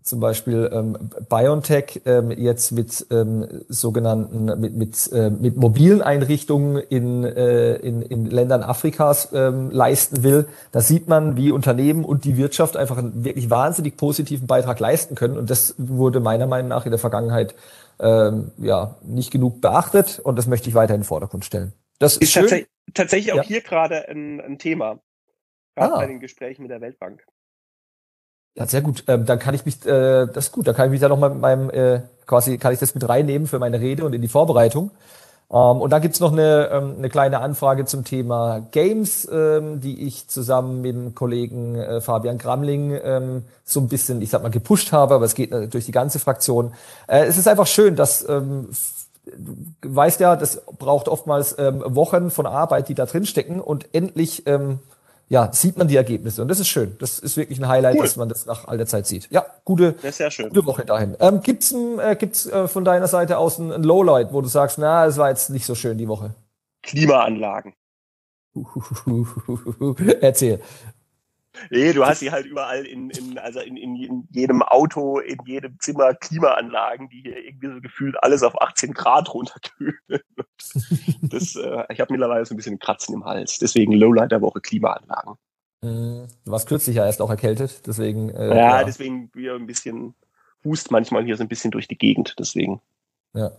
zum 0.03 0.19
Beispiel 0.19 0.69
ähm, 0.73 0.97
BioNTech 1.29 2.01
ähm, 2.05 2.31
jetzt 2.31 2.71
mit 2.71 3.05
ähm, 3.09 3.63
sogenannten 3.69 4.45
mit 4.59 4.75
mit, 4.75 5.11
äh, 5.11 5.29
mit 5.29 5.55
mobilen 5.55 6.01
Einrichtungen 6.01 6.77
in, 6.77 7.23
äh, 7.23 7.75
in, 7.75 8.01
in 8.01 8.25
Ländern 8.25 8.63
Afrikas 8.63 9.29
ähm, 9.33 9.71
leisten 9.71 10.23
will, 10.23 10.47
da 10.71 10.81
sieht 10.81 11.07
man, 11.07 11.37
wie 11.37 11.51
Unternehmen 11.51 12.03
und 12.03 12.25
die 12.25 12.37
Wirtschaft 12.37 12.77
einfach 12.77 12.97
einen 12.97 13.23
wirklich 13.23 13.49
wahnsinnig 13.49 13.97
positiven 13.97 14.47
Beitrag 14.47 14.79
leisten 14.79 15.15
können 15.15 15.37
und 15.37 15.49
das 15.49 15.75
wurde 15.77 16.19
meiner 16.19 16.47
Meinung 16.47 16.69
nach 16.69 16.85
in 16.85 16.91
der 16.91 16.99
Vergangenheit 16.99 17.55
ähm, 17.99 18.51
ja 18.57 18.97
nicht 19.03 19.31
genug 19.31 19.61
beachtet 19.61 20.19
und 20.19 20.37
das 20.37 20.47
möchte 20.47 20.69
ich 20.69 20.75
weiter 20.75 20.93
in 20.93 21.01
den 21.01 21.05
Vordergrund 21.05 21.45
stellen. 21.45 21.73
Das 21.99 22.17
ist, 22.17 22.35
ist 22.35 22.49
tats 22.49 22.67
tatsächlich 22.93 23.31
auch 23.33 23.37
ja. 23.37 23.43
hier 23.43 23.61
gerade 23.61 24.09
ein, 24.09 24.41
ein 24.41 24.59
Thema, 24.59 24.99
gerade 25.75 25.93
ah. 25.93 25.97
bei 25.97 26.07
den 26.07 26.19
Gesprächen 26.19 26.63
mit 26.63 26.71
der 26.71 26.81
Weltbank. 26.81 27.25
Ja, 28.55 28.67
sehr 28.67 28.81
gut. 28.81 29.03
Ähm, 29.07 29.25
dann 29.25 29.39
kann 29.39 29.55
ich 29.55 29.65
mich, 29.65 29.83
äh, 29.85 30.27
das 30.27 30.45
ist 30.45 30.51
gut, 30.51 30.67
dann 30.67 30.75
kann 30.75 30.85
ich 30.85 30.91
mich 30.91 31.01
da 31.01 31.09
nochmal 31.09 31.31
mit 31.31 31.41
meinem, 31.41 31.69
äh, 31.71 32.01
quasi 32.27 32.57
kann 32.57 32.71
ich 32.73 32.79
das 32.79 32.93
mit 32.93 33.07
reinnehmen 33.07 33.47
für 33.47 33.57
meine 33.59 33.79
Rede 33.79 34.05
und 34.05 34.13
in 34.13 34.21
die 34.21 34.27
Vorbereitung. 34.27 34.91
Ähm, 35.51 35.81
und 35.81 35.89
dann 35.91 36.01
gibt's 36.03 36.19
noch 36.19 36.31
eine, 36.31 36.69
ähm, 36.71 36.95
eine 36.99 37.09
kleine 37.09 37.39
Anfrage 37.39 37.85
zum 37.85 38.03
Thema 38.03 38.59
Games, 38.71 39.27
ähm, 39.31 39.81
die 39.81 40.05
ich 40.05 40.27
zusammen 40.27 40.81
mit 40.81 40.93
dem 40.95 41.15
Kollegen 41.15 41.75
äh, 41.75 41.99
Fabian 42.01 42.37
Gramling 42.37 42.99
ähm, 43.03 43.43
so 43.65 43.79
ein 43.79 43.87
bisschen, 43.87 44.21
ich 44.21 44.29
sag 44.29 44.43
mal, 44.43 44.49
gepusht 44.49 44.91
habe, 44.91 45.15
aber 45.15 45.25
es 45.25 45.33
geht 45.33 45.51
äh, 45.51 45.67
durch 45.67 45.85
die 45.85 45.91
ganze 45.91 46.19
Fraktion. 46.19 46.73
Äh, 47.07 47.25
es 47.25 47.37
ist 47.37 47.47
einfach 47.47 47.67
schön, 47.67 47.95
dass 47.95 48.27
ähm, 48.29 48.69
du 49.25 49.95
weißt 49.95 50.19
ja, 50.19 50.35
das 50.35 50.61
braucht 50.77 51.07
oftmals 51.07 51.55
ähm, 51.57 51.83
Wochen 51.85 52.29
von 52.29 52.45
Arbeit, 52.45 52.89
die 52.89 52.93
da 52.93 53.05
drin 53.07 53.25
stecken 53.25 53.61
und 53.61 53.87
endlich 53.93 54.45
ähm, 54.47 54.79
ja, 55.29 55.51
sieht 55.51 55.77
man 55.77 55.88
die 55.88 55.95
Ergebnisse. 55.95 56.41
Und 56.41 56.47
das 56.47 56.59
ist 56.59 56.67
schön. 56.67 56.95
Das 56.99 57.19
ist 57.19 57.38
wirklich 57.38 57.59
ein 57.59 57.67
Highlight, 57.67 57.95
cool. 57.95 58.01
dass 58.01 58.15
man 58.17 58.29
das 58.29 58.45
nach 58.45 58.67
all 58.67 58.77
der 58.77 58.86
Zeit 58.88 59.07
sieht. 59.07 59.29
Ja, 59.31 59.45
gute, 59.63 59.93
gute 59.93 60.65
Woche 60.65 60.86
dahin. 60.86 61.15
Ähm, 61.19 61.41
gibt's 61.41 61.71
ein, 61.71 61.99
äh, 61.99 62.15
gibt's 62.15 62.45
äh, 62.45 62.67
von 62.67 62.86
deiner 62.86 63.07
Seite 63.07 63.38
aus 63.38 63.57
ein, 63.57 63.71
ein 63.71 63.83
Lowlight, 63.83 64.33
wo 64.33 64.41
du 64.41 64.47
sagst, 64.47 64.77
na, 64.77 65.05
es 65.05 65.17
war 65.17 65.29
jetzt 65.29 65.49
nicht 65.49 65.65
so 65.65 65.75
schön 65.75 65.97
die 65.97 66.07
Woche? 66.07 66.36
Klimaanlagen. 66.83 67.73
Erzähl. 70.21 70.62
Nee, 71.69 71.93
du 71.93 72.05
hast 72.05 72.19
sie 72.19 72.31
halt 72.31 72.45
überall 72.45 72.85
in, 72.85 73.09
in 73.11 73.37
also 73.37 73.59
in, 73.59 73.77
in, 73.77 73.95
in 73.95 74.27
jedem 74.31 74.61
Auto, 74.61 75.19
in 75.19 75.37
jedem 75.45 75.79
Zimmer 75.79 76.13
Klimaanlagen, 76.15 77.09
die 77.09 77.21
hier 77.21 77.37
irgendwie 77.37 77.67
so 77.67 77.81
gefühlt 77.81 78.15
alles 78.23 78.43
auf 78.43 78.59
18 78.61 78.93
Grad 78.93 79.33
runterkühlen. 79.33 79.97
Das, 81.21 81.55
äh, 81.55 81.83
ich 81.89 81.99
habe 81.99 82.13
mittlerweile 82.13 82.45
so 82.45 82.53
ein 82.53 82.57
bisschen 82.57 82.79
Kratzen 82.79 83.13
im 83.15 83.25
Hals. 83.25 83.59
Deswegen 83.59 83.93
Lowlight 83.93 84.31
der 84.31 84.41
Woche 84.41 84.61
Klimaanlagen. 84.61 85.35
Du 85.83 86.27
warst 86.45 86.69
kürzlich 86.69 86.95
ja 86.95 87.05
erst 87.05 87.21
auch 87.21 87.29
erkältet, 87.29 87.85
deswegen. 87.85 88.29
Äh, 88.29 88.47
ja, 88.49 88.55
ja, 88.55 88.83
deswegen 88.85 89.29
wir 89.33 89.55
ein 89.55 89.65
bisschen 89.65 90.15
hust 90.63 90.91
manchmal 90.91 91.25
hier 91.25 91.35
so 91.35 91.43
ein 91.43 91.49
bisschen 91.49 91.71
durch 91.71 91.89
die 91.89 91.97
Gegend, 91.97 92.35
deswegen. 92.39 92.81
Ja. 93.33 93.51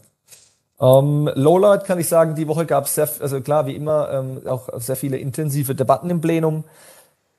Ähm, 0.80 1.30
Lowlight 1.34 1.84
kann 1.84 2.00
ich 2.00 2.08
sagen, 2.08 2.34
die 2.34 2.48
Woche 2.48 2.64
gab 2.64 2.86
es 2.86 2.94
sehr, 2.94 3.08
also 3.20 3.40
klar, 3.42 3.66
wie 3.66 3.76
immer, 3.76 4.10
ähm, 4.10 4.46
auch 4.46 4.68
sehr 4.80 4.96
viele 4.96 5.18
intensive 5.18 5.74
Debatten 5.74 6.08
im 6.08 6.22
Plenum. 6.22 6.64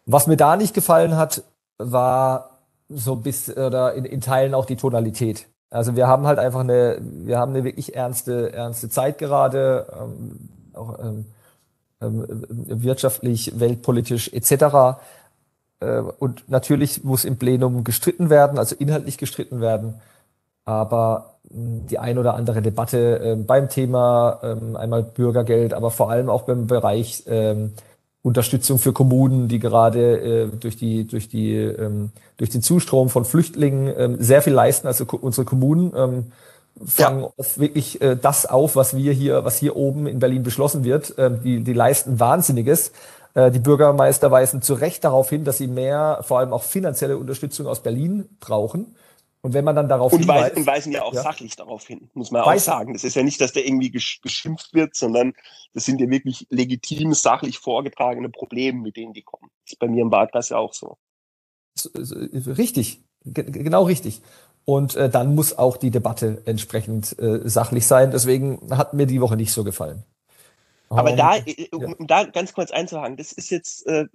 Was 0.06 0.28
mir 0.28 0.38
da 0.38 0.56
nicht 0.56 0.74
gefallen 0.74 1.18
hat, 1.18 1.44
war 1.78 2.60
so 2.90 3.16
bis 3.16 3.50
oder 3.50 3.94
in, 3.94 4.06
in 4.06 4.22
Teilen 4.22 4.54
auch 4.54 4.66
die 4.66 4.76
Tonalität. 4.76 5.48
Also 5.72 5.96
wir 5.96 6.08
haben 6.08 6.28
halt 6.28 6.40
einfach 6.40 6.62
eine, 6.62 7.00
wir 7.02 7.40
haben 7.40 7.54
eine 7.54 7.64
wirklich 7.64 7.96
ernste, 7.96 8.54
ernste 8.54 8.90
Zeit 8.90 9.18
gerade, 9.18 9.88
ähm, 10.00 10.50
auch 10.74 11.00
ähm, 11.00 11.26
ähm, 12.02 12.26
wirtschaftlich, 12.50 13.60
weltpolitisch 13.60 14.32
etc. 14.32 15.00
Äh, 15.80 16.00
und 16.20 16.48
natürlich 16.50 17.04
muss 17.04 17.26
im 17.26 17.38
Plenum 17.38 17.84
gestritten 17.84 18.30
werden, 18.30 18.60
also 18.60 18.76
inhaltlich 18.76 19.18
gestritten 19.18 19.60
werden. 19.60 19.96
Aber 20.66 21.36
hm, 21.50 21.88
die 21.88 22.00
ein 22.00 22.18
oder 22.18 22.36
andere 22.36 22.62
Debatte 22.62 23.20
äh, 23.20 23.36
beim 23.36 23.70
Thema 23.70 24.40
äh, 24.44 24.78
einmal 24.78 25.04
Bürgergeld, 25.04 25.74
aber 25.74 25.92
vor 25.92 26.12
allem 26.12 26.30
auch 26.30 26.44
beim 26.44 26.68
Bereich 26.68 27.24
ähm, 27.28 27.74
Unterstützung 28.26 28.80
für 28.80 28.92
Kommunen, 28.92 29.48
die 29.48 29.60
gerade 29.60 30.18
äh, 30.18 30.48
durch 30.48 30.76
die 30.76 31.06
durch 31.06 31.30
die 31.30 31.54
ähm, 31.54 32.10
durch 32.38 32.50
den 32.50 32.64
Zustrom 32.64 33.10
von 33.10 33.24
Flüchtlingen 33.24 33.94
ähm, 33.96 34.18
sehr 34.20 34.42
viel 34.42 34.54
leisten. 34.54 34.88
Also 34.88 35.06
unsere 35.22 35.46
Kommunen 35.46 35.94
ähm, 35.96 36.32
fangen 36.84 37.22
ja. 37.22 37.30
oft 37.38 37.60
wirklich 37.60 38.02
äh, 38.02 38.18
das 38.20 38.48
auf, 38.48 38.76
was 38.76 38.98
wir 38.98 39.14
hier, 39.14 39.46
was 39.46 39.58
hier 39.58 39.76
oben 39.76 40.08
in 40.08 40.18
Berlin 40.18 40.42
beschlossen 40.42 40.84
wird. 40.84 41.14
Ähm, 41.20 41.42
die 41.44 41.64
die 41.64 41.74
leisten 41.74 42.20
Wahnsinniges. 42.20 42.94
Äh, 43.36 43.52
die 43.52 43.60
Bürgermeister 43.60 44.32
weisen 44.32 44.64
zu 44.64 44.74
Recht 44.74 45.04
darauf 45.04 45.30
hin, 45.30 45.44
dass 45.44 45.60
sie 45.60 45.68
mehr, 45.68 46.22
vor 46.24 46.40
allem 46.40 46.52
auch 46.52 46.64
finanzielle 46.64 47.18
Unterstützung 47.18 47.68
aus 47.68 47.84
Berlin 47.84 48.28
brauchen. 48.40 48.96
Und 49.46 49.54
wenn 49.54 49.64
man 49.64 49.76
dann 49.76 49.88
darauf 49.88 50.12
und, 50.12 50.22
hinweist, 50.22 50.44
weisen, 50.44 50.58
und 50.58 50.66
weisen 50.66 50.92
ja 50.92 51.04
auch 51.04 51.14
ja. 51.14 51.22
sachlich 51.22 51.56
darauf 51.56 51.86
hin, 51.86 52.10
muss 52.16 52.32
man 52.32 52.42
auch 52.42 52.58
sagen. 52.58 52.94
Das 52.94 53.04
ist 53.04 53.16
ja 53.16 53.22
nicht, 53.22 53.40
dass 53.40 53.54
der 53.54 53.64
irgendwie 53.68 53.92
geschimpft 53.92 54.74
wird, 54.74 54.96
sondern 54.96 55.36
das 55.76 55.86
sind 55.86 56.02
ja 56.02 56.10
wirklich 56.10 56.48
legitim, 56.50 57.14
sachlich 57.14 57.60
vorgetragene 57.60 58.30
Probleme, 58.30 58.82
mit 58.82 58.98
denen 58.98 59.14
die 59.14 59.22
kommen. 59.22 59.52
Das 59.64 59.74
ist 59.74 59.78
bei 59.78 59.88
mir 59.88 60.02
im 60.02 60.10
Wahlkreis 60.10 60.50
ja 60.50 60.58
auch 60.58 60.74
so. 60.74 60.98
Richtig, 61.94 63.04
genau 63.24 63.84
richtig. 63.84 64.24
Und 64.66 64.96
äh, 64.96 65.12
dann 65.12 65.36
muss 65.36 65.56
auch 65.56 65.78
die 65.78 65.92
Debatte 65.92 66.42
entsprechend 66.48 67.16
äh, 67.20 67.48
sachlich 67.48 67.86
sein. 67.86 68.10
Deswegen 68.10 68.76
hat 68.76 68.96
mir 68.96 69.06
die 69.06 69.22
Woche 69.22 69.36
nicht 69.36 69.52
so 69.52 69.64
gefallen. 69.64 70.06
Aber 70.90 71.12
um, 71.12 71.18
da, 71.18 71.36
äh, 71.38 71.68
um, 71.72 71.84
ja. 71.84 71.94
da 72.00 72.24
ganz 72.24 72.52
kurz 72.52 72.72
einzuhaken, 72.72 73.16
das 73.16 73.32
ist 73.32 73.52
jetzt 73.52 73.86
äh, 73.86 74.08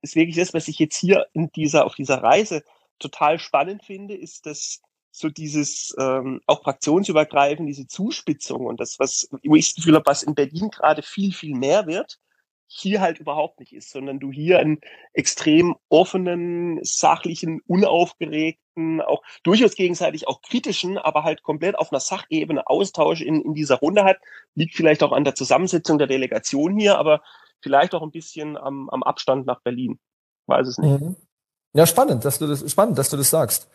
ist 0.00 0.16
wirklich 0.16 0.36
das, 0.36 0.54
was 0.54 0.66
ich 0.68 0.78
jetzt 0.78 0.96
hier 0.96 1.26
in 1.34 1.52
dieser 1.52 1.84
auf 1.84 1.94
dieser 1.94 2.22
Reise 2.22 2.62
total 2.98 3.38
spannend 3.38 3.84
finde, 3.84 4.14
ist, 4.14 4.46
dass 4.46 4.80
so 5.10 5.30
dieses 5.30 5.94
ähm, 5.98 6.40
auch 6.46 6.62
fraktionsübergreifend, 6.62 7.68
diese 7.68 7.86
Zuspitzung 7.86 8.66
und 8.66 8.80
das, 8.80 8.98
was 8.98 9.28
wo 9.44 9.54
ich 9.54 9.68
das 9.68 9.76
Gefühl 9.76 9.94
habe, 9.94 10.06
was 10.06 10.22
in 10.22 10.34
Berlin 10.34 10.70
gerade 10.70 11.02
viel, 11.02 11.32
viel 11.32 11.54
mehr 11.54 11.86
wird, 11.86 12.18
hier 12.66 13.00
halt 13.00 13.18
überhaupt 13.18 13.60
nicht 13.60 13.72
ist, 13.72 13.90
sondern 13.90 14.18
du 14.18 14.32
hier 14.32 14.58
einen 14.58 14.80
extrem 15.12 15.76
offenen, 15.88 16.80
sachlichen, 16.82 17.60
unaufgeregten, 17.66 19.00
auch 19.00 19.22
durchaus 19.42 19.74
gegenseitig 19.74 20.28
auch 20.28 20.42
kritischen, 20.42 20.98
aber 20.98 21.24
halt 21.24 21.42
komplett 21.42 21.78
auf 21.78 21.92
einer 21.92 22.00
Sachebene 22.00 22.66
Austausch 22.66 23.22
in, 23.22 23.40
in 23.40 23.54
dieser 23.54 23.76
Runde 23.76 24.04
hat. 24.04 24.18
Liegt 24.54 24.74
vielleicht 24.74 25.02
auch 25.02 25.12
an 25.12 25.24
der 25.24 25.34
Zusammensetzung 25.34 25.98
der 25.98 26.08
Delegation 26.08 26.76
hier, 26.76 26.98
aber 26.98 27.22
vielleicht 27.60 27.94
auch 27.94 28.02
ein 28.02 28.10
bisschen 28.10 28.56
am, 28.56 28.90
am 28.90 29.02
Abstand 29.02 29.46
nach 29.46 29.60
Berlin. 29.62 29.98
Weiß 30.46 30.66
es 30.68 30.78
nicht. 30.78 31.00
Mhm. 31.00 31.16
Ja, 31.76 31.86
spannend, 31.86 32.24
dass 32.24 32.38
du 32.38 32.46
das, 32.46 32.68
spannend, 32.70 32.98
dass 32.98 33.10
du 33.10 33.16
das 33.16 33.28
sagst. 33.28 33.66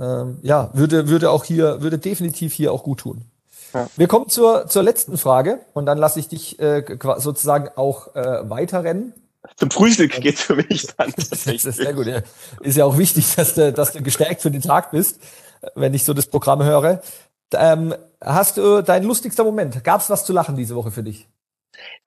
Ähm, 0.00 0.38
ja, 0.42 0.70
würde, 0.72 1.08
würde 1.08 1.30
auch 1.30 1.44
hier, 1.44 1.80
würde 1.82 1.98
definitiv 1.98 2.52
hier 2.52 2.72
auch 2.72 2.82
gut 2.82 3.00
tun. 3.00 3.24
Ja. 3.74 3.88
Wir 3.96 4.08
kommen 4.08 4.28
zur, 4.28 4.66
zur 4.66 4.82
letzten 4.82 5.18
Frage 5.18 5.60
und 5.72 5.86
dann 5.86 5.98
lasse 5.98 6.18
ich 6.18 6.28
dich 6.28 6.58
äh, 6.58 6.84
sozusagen 7.18 7.68
auch 7.76 8.14
äh, 8.14 8.48
weiterrennen. 8.48 9.12
Zum 9.56 9.70
Frühstück 9.70 10.20
geht's 10.20 10.42
für 10.42 10.56
mich 10.56 10.88
dann. 10.96 11.12
das 11.16 11.46
ist 11.46 11.62
sehr 11.62 11.94
gut. 11.94 12.06
Ja. 12.06 12.22
Ist 12.60 12.76
ja 12.76 12.84
auch 12.84 12.98
wichtig, 12.98 13.34
dass 13.36 13.54
du, 13.54 13.72
dass 13.72 13.92
du 13.92 14.02
gestärkt 14.02 14.42
für 14.42 14.50
den 14.50 14.62
Tag 14.62 14.90
bist, 14.90 15.20
wenn 15.74 15.94
ich 15.94 16.04
so 16.04 16.14
das 16.14 16.26
Programm 16.26 16.62
höre. 16.64 17.02
Ähm, 17.52 17.94
hast 18.20 18.56
du 18.56 18.82
dein 18.82 19.04
lustigster 19.04 19.44
Moment? 19.44 19.84
Gab 19.84 20.00
es 20.00 20.10
was 20.10 20.24
zu 20.24 20.32
lachen 20.32 20.56
diese 20.56 20.74
Woche 20.74 20.90
für 20.90 21.02
dich? 21.02 21.28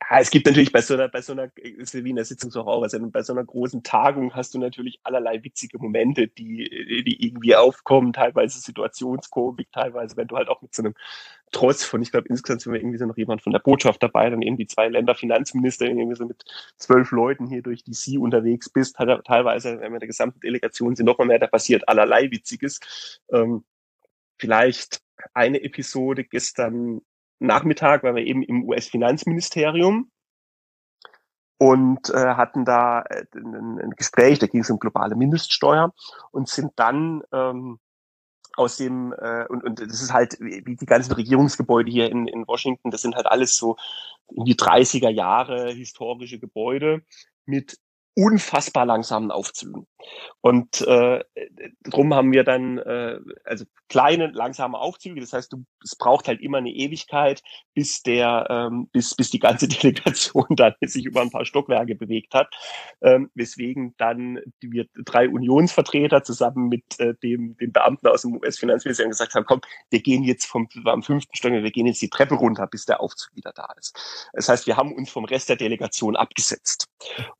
Ja, 0.10 0.20
es 0.20 0.30
gibt 0.30 0.46
natürlich 0.46 0.72
bei 0.72 0.82
so 0.82 0.96
einer, 0.96 1.08
bei 1.08 1.22
so 1.22 1.32
einer, 1.32 1.50
ist 1.56 1.94
wie 1.94 2.10
in 2.10 2.16
der 2.16 2.26
Sitzung 2.26 2.52
so 2.52 2.62
auch, 2.62 2.82
also 2.84 3.00
bei 3.10 3.22
so 3.22 3.34
einer 3.34 3.44
großen 3.44 3.84
Tagung 3.84 4.34
hast 4.34 4.54
du 4.54 4.60
natürlich 4.60 5.00
allerlei 5.04 5.44
witzige 5.44 5.78
Momente, 5.80 6.28
die, 6.28 7.04
die 7.06 7.26
irgendwie 7.26 7.56
aufkommen, 7.56 8.14
teilweise 8.14 8.60
Situationskomik, 8.60 9.72
teilweise, 9.72 10.18
wenn 10.18 10.28
du 10.28 10.36
halt 10.36 10.50
auch 10.50 10.62
mit 10.62 10.76
so 10.76 10.84
einem 10.84 10.96
Trotz 11.52 11.84
von, 11.84 12.02
ich 12.02 12.12
glaube, 12.12 12.30
insgesamt 12.30 12.62
sind 12.62 12.72
wir 12.72 12.80
irgendwie 12.80 12.98
so 12.98 13.06
noch 13.06 13.18
jemand 13.18 13.42
von 13.42 13.52
der 13.52 13.60
Botschaft 13.60 14.02
dabei, 14.02 14.30
dann 14.30 14.42
irgendwie 14.42 14.68
zwei 14.68 14.88
Länderfinanzminister, 14.88 15.86
irgendwie 15.86 16.16
so 16.16 16.26
mit 16.26 16.44
zwölf 16.78 17.12
Leuten 17.12 17.48
hier 17.48 17.62
durch 17.62 17.84
die 17.84 17.94
See 17.94 18.18
unterwegs 18.18 18.70
bist, 18.70 18.96
teilweise, 18.96 19.80
wenn 19.82 19.92
wir 19.92 20.00
der 20.00 20.08
gesamten 20.08 20.40
Delegation 20.40 20.96
sind, 20.96 21.06
noch 21.06 21.18
mal 21.18 21.28
mehr, 21.28 21.40
da 21.40 21.48
passiert 21.48 21.88
allerlei 21.90 22.32
Witziges. 22.32 23.20
Ähm, 23.32 23.66
vielleicht 24.38 25.02
eine 25.34 25.62
Episode 25.62 26.24
gestern 26.24 27.02
Nachmittag 27.42 28.04
waren 28.04 28.16
wir 28.16 28.26
eben 28.26 28.44
im 28.44 28.64
US-Finanzministerium 28.66 30.12
und 31.58 32.10
äh, 32.10 32.36
hatten 32.36 32.66
da 32.66 33.02
äh, 33.02 33.26
ein, 33.36 33.80
ein 33.80 33.92
Gespräch, 33.92 34.40
da 34.40 34.48
ging 34.48 34.62
es 34.62 34.70
um 34.70 34.80
globale 34.80 35.16
Mindeststeuer 35.16 35.94
und 36.32 36.50
sind 36.50 36.72
dann 36.76 37.24
ähm, 37.34 37.80
aus 38.56 38.78
dem, 38.78 39.14
äh, 39.14 39.46
und, 39.48 39.64
und 39.64 39.80
das 39.80 40.02
ist 40.02 40.14
halt 40.14 40.38
wie 40.40 40.76
die 40.76 40.86
ganzen 40.86 41.14
Regierungsgebäude 41.14 41.92
hier 41.92 42.12
in, 42.12 42.28
in 42.28 42.48
Washington, 42.48 42.92
das 42.92 43.02
sind 43.02 43.16
halt 43.16 43.26
alles 43.26 43.56
so 43.56 43.76
in 44.30 44.46
die 44.46 44.56
30er 44.56 45.10
Jahre 45.10 45.72
historische 45.72 46.40
Gebäude 46.40 47.02
mit 47.46 47.78
unfassbar 48.16 48.86
langsamen 48.86 49.32
Aufzügen. 49.32 49.88
Und 50.42 50.82
äh, 50.82 51.24
drum 51.84 52.14
haben 52.14 52.32
wir 52.32 52.44
dann 52.44 52.78
äh, 52.80 53.20
also 53.46 53.66
kleine, 53.88 54.28
langsame 54.28 54.80
Aufzüge. 54.80 55.22
Das 55.22 55.34
heißt, 55.34 55.54
du, 55.54 55.66
es 55.84 55.96
braucht 55.96 56.28
halt 56.28 56.42
immer 56.42 56.58
eine 56.58 56.72
Ewigkeit, 56.72 57.44
bis 57.74 58.02
der, 58.02 58.48
ähm, 58.50 58.90
bis, 58.92 59.16
bis 59.16 59.30
die 59.30 59.40
ganze 59.40 59.68
Delegation 59.70 60.46
dann 60.50 60.74
sich 60.82 61.06
über 61.06 61.22
ein 61.22 61.30
paar 61.30 61.46
Stockwerke 61.46 61.96
bewegt 61.96 62.34
hat. 62.34 62.54
Ähm, 63.02 63.30
weswegen 63.36 63.94
dann 63.98 64.40
wir 64.60 64.88
drei 65.06 65.30
Unionsvertreter 65.30 66.24
zusammen 66.24 66.70
mit 66.70 67.00
äh, 67.00 67.14
dem, 67.22 67.56
dem 67.58 67.72
Beamten 67.72 68.08
aus 68.08 68.24
dem 68.24 68.38
US-Finanzministerium 68.38 69.12
gesagt 69.12 69.36
haben, 69.36 69.46
komm, 69.46 69.62
wir 69.90 70.02
gehen 70.02 70.24
jetzt 70.24 70.46
vom 70.46 70.68
am 70.86 71.04
fünften 71.04 71.36
Stockwerk, 71.36 71.64
wir 71.64 71.72
gehen 71.72 71.88
jetzt 71.88 72.02
die 72.02 72.10
Treppe 72.10 72.36
runter, 72.36 72.68
bis 72.68 72.86
der 72.86 73.02
Aufzug 73.02 73.36
wieder 73.36 73.52
da 73.54 73.68
ist. 73.80 74.30
Das 74.34 74.50
heißt, 74.50 74.68
wir 74.68 74.78
haben 74.78 74.94
uns 74.94 75.10
vom 75.10 75.26
Rest 75.26 75.50
der 75.50 75.56
Delegation 75.56 76.16
abgesetzt. 76.16 76.88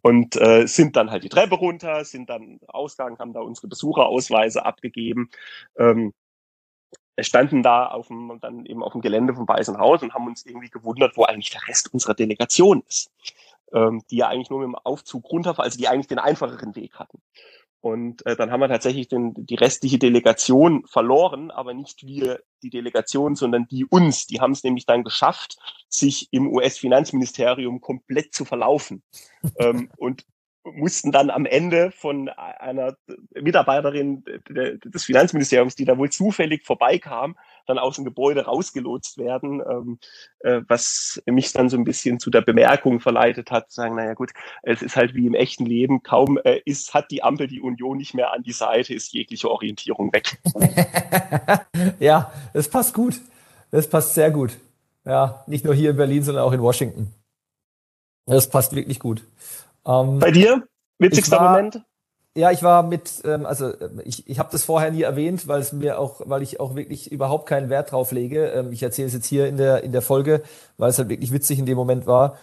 Und 0.02 0.36
äh, 0.36 0.61
sind 0.68 0.96
dann 0.96 1.12
halt 1.12 1.24
die 1.24 1.30
Treppe 1.30 1.56
runter, 1.56 2.06
sind 2.06 2.30
dann 2.30 2.60
Ausgang, 2.68 3.20
haben 3.20 3.34
da 3.34 3.42
unsere 3.42 3.68
Besucherausweise 3.68 4.66
abgegeben. 4.66 5.30
Ähm, 5.78 6.14
standen 7.20 7.62
da 7.62 7.88
auf 7.88 8.08
dem, 8.08 8.40
dann 8.42 8.66
eben 8.66 8.84
auf 8.84 8.94
dem 8.94 9.02
Gelände 9.02 9.36
vom 9.36 9.48
Weißen 9.48 9.78
Haus 9.78 10.02
und 10.02 10.14
haben 10.14 10.28
uns 10.28 10.46
irgendwie 10.46 10.70
gewundert, 10.70 11.18
wo 11.18 11.24
eigentlich 11.24 11.52
der 11.52 11.68
Rest 11.68 11.94
unserer 11.94 12.14
Delegation 12.14 12.84
ist. 12.88 13.12
Ähm, 13.74 14.02
die 14.10 14.18
ja 14.18 14.28
eigentlich 14.28 14.50
nur 14.50 14.60
mit 14.60 14.68
dem 14.68 14.76
Aufzug 14.76 15.32
runterfahren, 15.32 15.66
also 15.66 15.78
die 15.78 15.88
eigentlich 15.88 16.08
den 16.08 16.20
einfacheren 16.20 16.76
Weg 16.76 16.96
hatten. 16.96 17.22
Und 17.82 18.24
äh, 18.28 18.36
dann 18.36 18.52
haben 18.52 18.60
wir 18.60 18.68
tatsächlich 18.68 19.08
den, 19.08 19.34
die 19.34 19.56
restliche 19.56 19.98
Delegation 19.98 20.86
verloren, 20.86 21.50
aber 21.50 21.74
nicht 21.74 22.06
wir 22.06 22.42
die 22.62 22.70
Delegation, 22.70 23.36
sondern 23.36 23.68
die 23.68 23.86
uns. 23.86 24.28
Die 24.28 24.40
haben 24.40 24.52
es 24.52 24.64
nämlich 24.64 24.86
dann 24.86 25.04
geschafft, 25.04 25.58
sich 25.90 26.28
im 26.32 26.48
US-Finanzministerium 26.48 27.82
komplett 27.82 28.36
zu 28.36 28.46
verlaufen. 28.46 29.02
ähm, 29.58 29.90
und 29.98 30.26
mussten 30.64 31.12
dann 31.12 31.30
am 31.30 31.46
Ende 31.46 31.92
von 31.92 32.30
einer 32.30 32.96
Mitarbeiterin 33.34 34.24
des 34.48 35.04
Finanzministeriums, 35.04 35.76
die 35.76 35.86
da 35.86 35.98
wohl 35.98 36.10
zufällig 36.10 36.66
vorbeikam, 36.66 37.36
dann 37.66 37.80
aus 37.80 37.96
dem 37.96 38.06
Gebäude 38.06 38.46
rausgelotst 38.46 39.18
werden, 39.18 39.62
ähm, 39.68 40.00
äh, 40.40 40.62
was 40.68 41.22
mich 41.26 41.54
dann 41.54 41.70
so 41.70 41.78
ein 41.78 41.84
bisschen 41.84 42.20
zu 42.20 42.30
der 42.30 42.42
Bemerkung 42.42 43.00
verleitet 43.00 43.52
hat, 43.52 43.72
zu 43.72 43.82
sagen, 43.82 43.96
naja 43.96 44.14
gut, 44.14 44.32
es 44.64 44.82
ist 44.82 44.96
halt 44.96 45.16
wie 45.16 45.28
im 45.28 45.34
echten 45.34 45.66
Leben, 45.66 46.04
kaum 46.04 46.38
äh, 46.44 46.62
ist, 46.66 46.94
hat 46.94 47.12
die 47.12 47.24
Ampel 47.24 47.48
die 47.48 47.62
Union 47.62 47.98
nicht 47.98 48.14
mehr 48.14 48.34
an 48.34 48.44
die 48.44 48.52
Seite, 48.52 48.94
ist 48.94 49.14
jegliche 49.14 49.50
Orientierung 49.50 50.12
weg. 50.14 50.40
ja, 52.00 52.32
das 52.54 52.70
passt 52.70 52.94
gut. 52.94 53.22
Das 53.72 53.90
passt 53.90 54.16
sehr 54.16 54.32
gut. 54.32 54.58
Ja, 55.06 55.44
nicht 55.48 55.66
nur 55.66 55.74
hier 55.74 55.92
in 55.92 55.98
Berlin, 55.98 56.24
sondern 56.24 56.44
auch 56.44 56.52
in 56.52 56.62
Washington. 56.62 57.14
Das 58.26 58.50
passt 58.50 58.76
wirklich 58.76 59.00
gut. 59.00 59.24
Ähm, 59.86 60.20
Bei 60.20 60.32
dir? 60.32 60.64
Witzigster 61.00 61.38
war, 61.38 61.52
Moment? 61.52 61.82
Ja, 62.36 62.52
ich 62.52 62.64
war 62.64 62.84
mit, 62.84 63.22
ähm, 63.26 63.46
also 63.46 63.68
äh, 63.68 63.90
ich, 64.06 64.28
ich 64.30 64.40
habe 64.40 64.50
das 64.52 64.64
vorher 64.64 64.92
nie 64.92 65.02
erwähnt, 65.02 65.48
weil 65.48 65.60
es 65.60 65.74
mir 65.74 66.00
auch, 66.00 66.22
weil 66.26 66.42
ich 66.44 66.60
auch 66.60 66.76
wirklich 66.76 67.12
überhaupt 67.12 67.48
keinen 67.48 67.70
Wert 67.70 67.92
drauf 67.92 68.12
lege. 68.12 68.48
Ähm, 68.48 68.72
ich 68.72 68.84
erzähle 68.84 69.08
es 69.08 69.14
jetzt 69.14 69.26
hier 69.26 69.48
in 69.48 69.58
der 69.58 69.84
in 69.84 69.92
der 69.92 70.02
Folge, 70.02 70.42
weil 70.78 70.90
es 70.90 70.98
halt 70.98 71.10
wirklich 71.10 71.34
witzig 71.34 71.60
in 71.60 71.66
dem 71.66 71.76
Moment 71.76 72.08
war. 72.08 72.38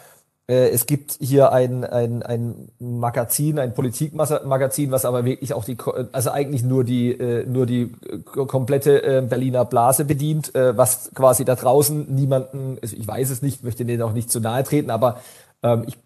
Äh, 0.48 0.70
es 0.70 0.86
gibt 0.86 1.16
hier 1.20 1.52
ein, 1.52 1.84
ein, 1.84 2.22
ein 2.22 2.70
Magazin, 2.78 3.58
ein 3.58 3.74
Politikmagazin, 3.74 4.90
was 4.90 5.04
aber 5.04 5.24
wirklich 5.24 5.52
auch 5.52 5.64
die, 5.64 5.76
also 6.12 6.30
eigentlich 6.30 6.62
nur 6.62 6.84
die, 6.84 7.12
äh, 7.12 7.46
nur 7.46 7.66
die 7.66 7.92
äh, 8.08 8.18
komplette 8.46 9.02
äh, 9.02 9.22
Berliner 9.22 9.66
Blase 9.66 10.06
bedient, 10.06 10.54
äh, 10.54 10.76
was 10.76 11.10
quasi 11.14 11.44
da 11.44 11.54
draußen 11.54 12.14
niemanden, 12.14 12.78
also 12.82 12.96
ich 12.96 13.06
weiß 13.06 13.30
es 13.30 13.42
nicht, 13.42 13.62
möchte 13.62 13.84
denen 13.84 14.02
auch 14.02 14.12
nicht 14.12 14.30
zu 14.30 14.40
nahe 14.40 14.64
treten, 14.64 14.90
aber 14.90 15.20
ähm, 15.62 15.84
ich 15.86 15.98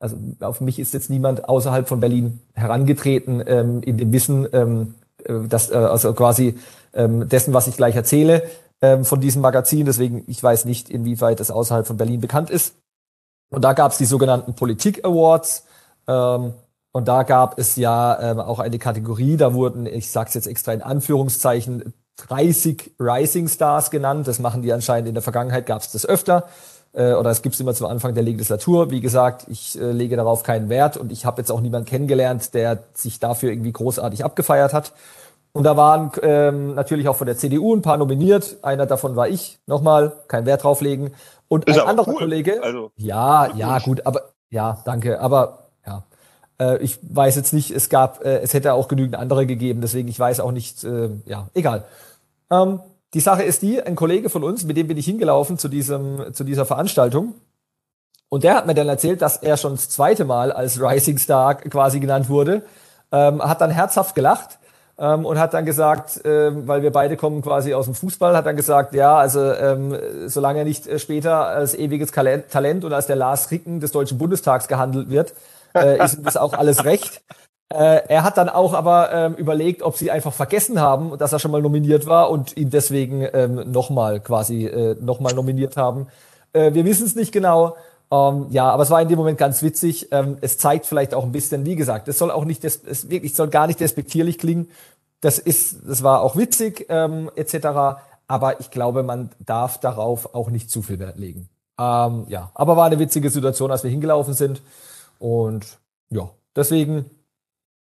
also 0.00 0.16
auf 0.40 0.60
mich 0.60 0.78
ist 0.78 0.94
jetzt 0.94 1.10
niemand 1.10 1.48
außerhalb 1.48 1.88
von 1.88 2.00
Berlin 2.00 2.40
herangetreten 2.54 3.42
ähm, 3.46 3.82
in 3.82 3.96
dem 3.96 4.12
Wissen, 4.12 4.46
ähm, 4.52 4.94
äh, 5.24 5.40
dass, 5.48 5.70
äh, 5.70 5.74
also 5.74 6.12
quasi 6.14 6.56
ähm, 6.94 7.28
dessen, 7.28 7.52
was 7.52 7.66
ich 7.66 7.76
gleich 7.76 7.96
erzähle 7.96 8.42
ähm, 8.80 9.04
von 9.04 9.20
diesem 9.20 9.42
Magazin. 9.42 9.86
Deswegen, 9.86 10.24
ich 10.26 10.42
weiß 10.42 10.64
nicht, 10.64 10.88
inwieweit 10.88 11.40
das 11.40 11.50
außerhalb 11.50 11.86
von 11.86 11.96
Berlin 11.96 12.20
bekannt 12.20 12.50
ist. 12.50 12.74
Und 13.50 13.64
da 13.64 13.72
gab 13.72 13.92
es 13.92 13.98
die 13.98 14.04
sogenannten 14.04 14.54
Politik 14.54 15.04
Awards. 15.04 15.64
Ähm, 16.06 16.52
und 16.92 17.08
da 17.08 17.22
gab 17.24 17.58
es 17.58 17.76
ja 17.76 18.18
ähm, 18.20 18.40
auch 18.40 18.60
eine 18.60 18.78
Kategorie, 18.78 19.36
da 19.36 19.52
wurden, 19.52 19.86
ich 19.86 20.10
sage 20.10 20.28
es 20.28 20.34
jetzt 20.34 20.46
extra 20.46 20.72
in 20.72 20.82
Anführungszeichen, 20.82 21.92
30 22.28 22.94
Rising 22.98 23.48
Stars 23.48 23.90
genannt. 23.90 24.26
Das 24.26 24.38
machen 24.38 24.62
die 24.62 24.72
anscheinend 24.72 25.08
in 25.08 25.14
der 25.14 25.22
Vergangenheit, 25.22 25.66
gab 25.66 25.82
es 25.82 25.92
das 25.92 26.06
öfter 26.06 26.48
äh, 26.92 27.12
oder 27.12 27.30
es 27.30 27.42
gibt 27.42 27.54
es 27.54 27.60
immer 27.60 27.74
zum 27.74 27.86
Anfang 27.86 28.14
der 28.14 28.22
Legislatur. 28.22 28.90
Wie 28.90 29.00
gesagt, 29.00 29.46
ich 29.48 29.80
äh, 29.80 29.92
lege 29.92 30.16
darauf 30.16 30.42
keinen 30.42 30.68
Wert 30.68 30.96
und 30.96 31.12
ich 31.12 31.24
habe 31.24 31.40
jetzt 31.40 31.50
auch 31.50 31.60
niemanden 31.60 31.88
kennengelernt, 31.88 32.54
der 32.54 32.84
sich 32.94 33.20
dafür 33.20 33.50
irgendwie 33.50 33.72
großartig 33.72 34.24
abgefeiert 34.24 34.72
hat. 34.72 34.92
Und 35.52 35.64
da 35.64 35.76
waren 35.76 36.12
ähm, 36.22 36.74
natürlich 36.74 37.08
auch 37.08 37.16
von 37.16 37.26
der 37.26 37.36
CDU 37.36 37.74
ein 37.74 37.82
paar 37.82 37.96
nominiert. 37.96 38.58
Einer 38.62 38.86
davon 38.86 39.16
war 39.16 39.28
ich. 39.28 39.58
Nochmal, 39.66 40.12
kein 40.28 40.46
Wert 40.46 40.62
drauflegen. 40.62 41.14
Und 41.48 41.64
Ist 41.64 41.78
ein 41.78 41.88
anderer 41.88 42.08
cool. 42.08 42.18
Kollege. 42.18 42.62
Also, 42.62 42.92
ja, 42.96 43.48
ja, 43.54 43.78
gut, 43.78 44.04
aber 44.06 44.30
ja, 44.50 44.82
danke. 44.84 45.20
Aber 45.20 45.70
ja, 45.86 46.04
äh, 46.60 46.82
ich 46.82 46.98
weiß 47.02 47.36
jetzt 47.36 47.52
nicht, 47.52 47.70
es 47.70 47.88
gab, 47.88 48.24
äh, 48.24 48.40
es 48.40 48.54
hätte 48.54 48.74
auch 48.74 48.88
genügend 48.88 49.16
andere 49.16 49.46
gegeben, 49.46 49.80
deswegen 49.80 50.08
ich 50.08 50.20
weiß 50.20 50.40
auch 50.40 50.52
nicht, 50.52 50.84
äh, 50.84 51.10
ja, 51.26 51.48
egal. 51.54 51.84
Ähm, 52.50 52.80
die 53.14 53.20
Sache 53.20 53.42
ist 53.42 53.62
die, 53.62 53.82
ein 53.82 53.96
Kollege 53.96 54.28
von 54.28 54.44
uns, 54.44 54.64
mit 54.64 54.76
dem 54.76 54.88
bin 54.88 54.98
ich 54.98 55.06
hingelaufen 55.06 55.58
zu, 55.58 55.68
diesem, 55.68 56.34
zu 56.34 56.44
dieser 56.44 56.66
Veranstaltung. 56.66 57.34
Und 58.28 58.44
der 58.44 58.54
hat 58.54 58.66
mir 58.66 58.74
dann 58.74 58.88
erzählt, 58.88 59.22
dass 59.22 59.38
er 59.38 59.56
schon 59.56 59.72
das 59.72 59.88
zweite 59.88 60.24
Mal 60.26 60.52
als 60.52 60.80
Rising 60.80 61.16
Star 61.16 61.54
quasi 61.54 62.00
genannt 62.00 62.28
wurde. 62.28 62.62
Ähm, 63.10 63.42
hat 63.42 63.62
dann 63.62 63.70
herzhaft 63.70 64.14
gelacht 64.14 64.58
ähm, 64.98 65.24
und 65.24 65.38
hat 65.38 65.54
dann 65.54 65.64
gesagt, 65.64 66.20
ähm, 66.24 66.68
weil 66.68 66.82
wir 66.82 66.92
beide 66.92 67.16
kommen 67.16 67.40
quasi 67.40 67.72
aus 67.72 67.86
dem 67.86 67.94
Fußball, 67.94 68.36
hat 68.36 68.44
dann 68.44 68.56
gesagt, 68.56 68.92
ja, 68.92 69.16
also 69.16 69.40
ähm, 69.54 69.96
solange 70.26 70.58
er 70.58 70.64
nicht 70.66 70.86
äh, 70.86 70.98
später 70.98 71.46
als 71.46 71.74
ewiges 71.74 72.10
Talent 72.10 72.84
und 72.84 72.92
als 72.92 73.06
der 73.06 73.16
Lars 73.16 73.50
Ricken 73.50 73.80
des 73.80 73.92
Deutschen 73.92 74.18
Bundestags 74.18 74.68
gehandelt 74.68 75.08
wird, 75.08 75.32
äh, 75.74 76.04
ist 76.04 76.18
das 76.22 76.36
auch 76.36 76.52
alles 76.52 76.84
recht. 76.84 77.22
Äh, 77.70 78.08
er 78.08 78.24
hat 78.24 78.38
dann 78.38 78.48
auch 78.48 78.72
aber 78.72 79.12
ähm, 79.12 79.34
überlegt, 79.34 79.82
ob 79.82 79.96
sie 79.96 80.10
einfach 80.10 80.32
vergessen 80.32 80.80
haben, 80.80 81.18
dass 81.18 81.32
er 81.32 81.38
schon 81.38 81.50
mal 81.50 81.60
nominiert 81.60 82.06
war 82.06 82.30
und 82.30 82.56
ihn 82.56 82.70
deswegen 82.70 83.26
ähm, 83.32 83.70
nochmal 83.70 84.20
quasi 84.20 84.66
äh, 84.66 84.96
nochmal 85.00 85.34
nominiert 85.34 85.76
haben. 85.76 86.06
Äh, 86.54 86.72
wir 86.72 86.84
wissen 86.86 87.06
es 87.06 87.14
nicht 87.14 87.30
genau. 87.30 87.76
Ähm, 88.10 88.46
ja, 88.48 88.70
aber 88.70 88.84
es 88.84 88.90
war 88.90 89.02
in 89.02 89.08
dem 89.08 89.18
Moment 89.18 89.36
ganz 89.36 89.62
witzig. 89.62 90.08
Ähm, 90.12 90.38
es 90.40 90.56
zeigt 90.56 90.86
vielleicht 90.86 91.12
auch 91.12 91.24
ein 91.24 91.32
bisschen, 91.32 91.66
wie 91.66 91.76
gesagt, 91.76 92.08
es 92.08 92.18
soll 92.18 92.30
auch 92.30 92.46
nicht, 92.46 92.64
es 92.64 93.10
wirklich 93.10 93.34
soll 93.34 93.48
gar 93.48 93.66
nicht 93.66 93.80
despektierlich 93.80 94.38
klingen. 94.38 94.70
Das 95.20 95.38
ist, 95.38 95.86
das 95.86 96.02
war 96.02 96.22
auch 96.22 96.36
witzig 96.36 96.86
ähm, 96.88 97.30
etc. 97.36 98.00
Aber 98.28 98.60
ich 98.60 98.70
glaube, 98.70 99.02
man 99.02 99.30
darf 99.44 99.78
darauf 99.78 100.34
auch 100.34 100.48
nicht 100.48 100.70
zu 100.70 100.80
viel 100.80 100.98
Wert 100.98 101.18
legen. 101.18 101.50
Ähm, 101.78 102.24
ja, 102.28 102.50
aber 102.54 102.76
war 102.78 102.86
eine 102.86 102.98
witzige 102.98 103.28
Situation, 103.28 103.70
als 103.70 103.84
wir 103.84 103.90
hingelaufen 103.90 104.32
sind. 104.32 104.62
Und 105.18 105.78
ja, 106.08 106.30
deswegen 106.56 107.10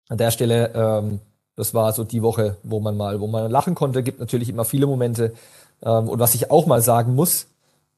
an 0.09 0.17
der 0.17 0.31
Stelle, 0.31 0.71
ähm, 0.73 1.19
das 1.55 1.73
war 1.73 1.93
so 1.93 2.03
die 2.03 2.21
Woche, 2.21 2.57
wo 2.63 2.79
man 2.79 2.97
mal, 2.97 3.19
wo 3.19 3.27
man 3.27 3.49
lachen 3.49 3.75
konnte. 3.75 4.03
Gibt 4.03 4.19
natürlich 4.19 4.49
immer 4.49 4.65
viele 4.65 4.87
Momente. 4.87 5.33
Ähm, 5.81 6.09
und 6.09 6.19
was 6.19 6.35
ich 6.35 6.51
auch 6.51 6.65
mal 6.65 6.81
sagen 6.81 7.15
muss, 7.15 7.47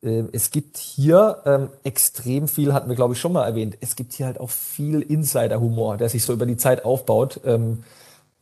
äh, 0.01 0.23
es 0.31 0.51
gibt 0.51 0.77
hier 0.77 1.41
ähm, 1.45 1.69
extrem 1.83 2.47
viel, 2.47 2.73
hatten 2.73 2.89
wir 2.89 2.95
glaube 2.95 3.13
ich 3.13 3.19
schon 3.19 3.33
mal 3.33 3.45
erwähnt, 3.45 3.77
es 3.81 3.95
gibt 3.95 4.13
hier 4.13 4.27
halt 4.27 4.39
auch 4.39 4.49
viel 4.49 5.01
Insider-Humor, 5.01 5.97
der 5.97 6.09
sich 6.09 6.23
so 6.23 6.33
über 6.33 6.45
die 6.45 6.57
Zeit 6.57 6.85
aufbaut. 6.85 7.41
Ähm, 7.45 7.83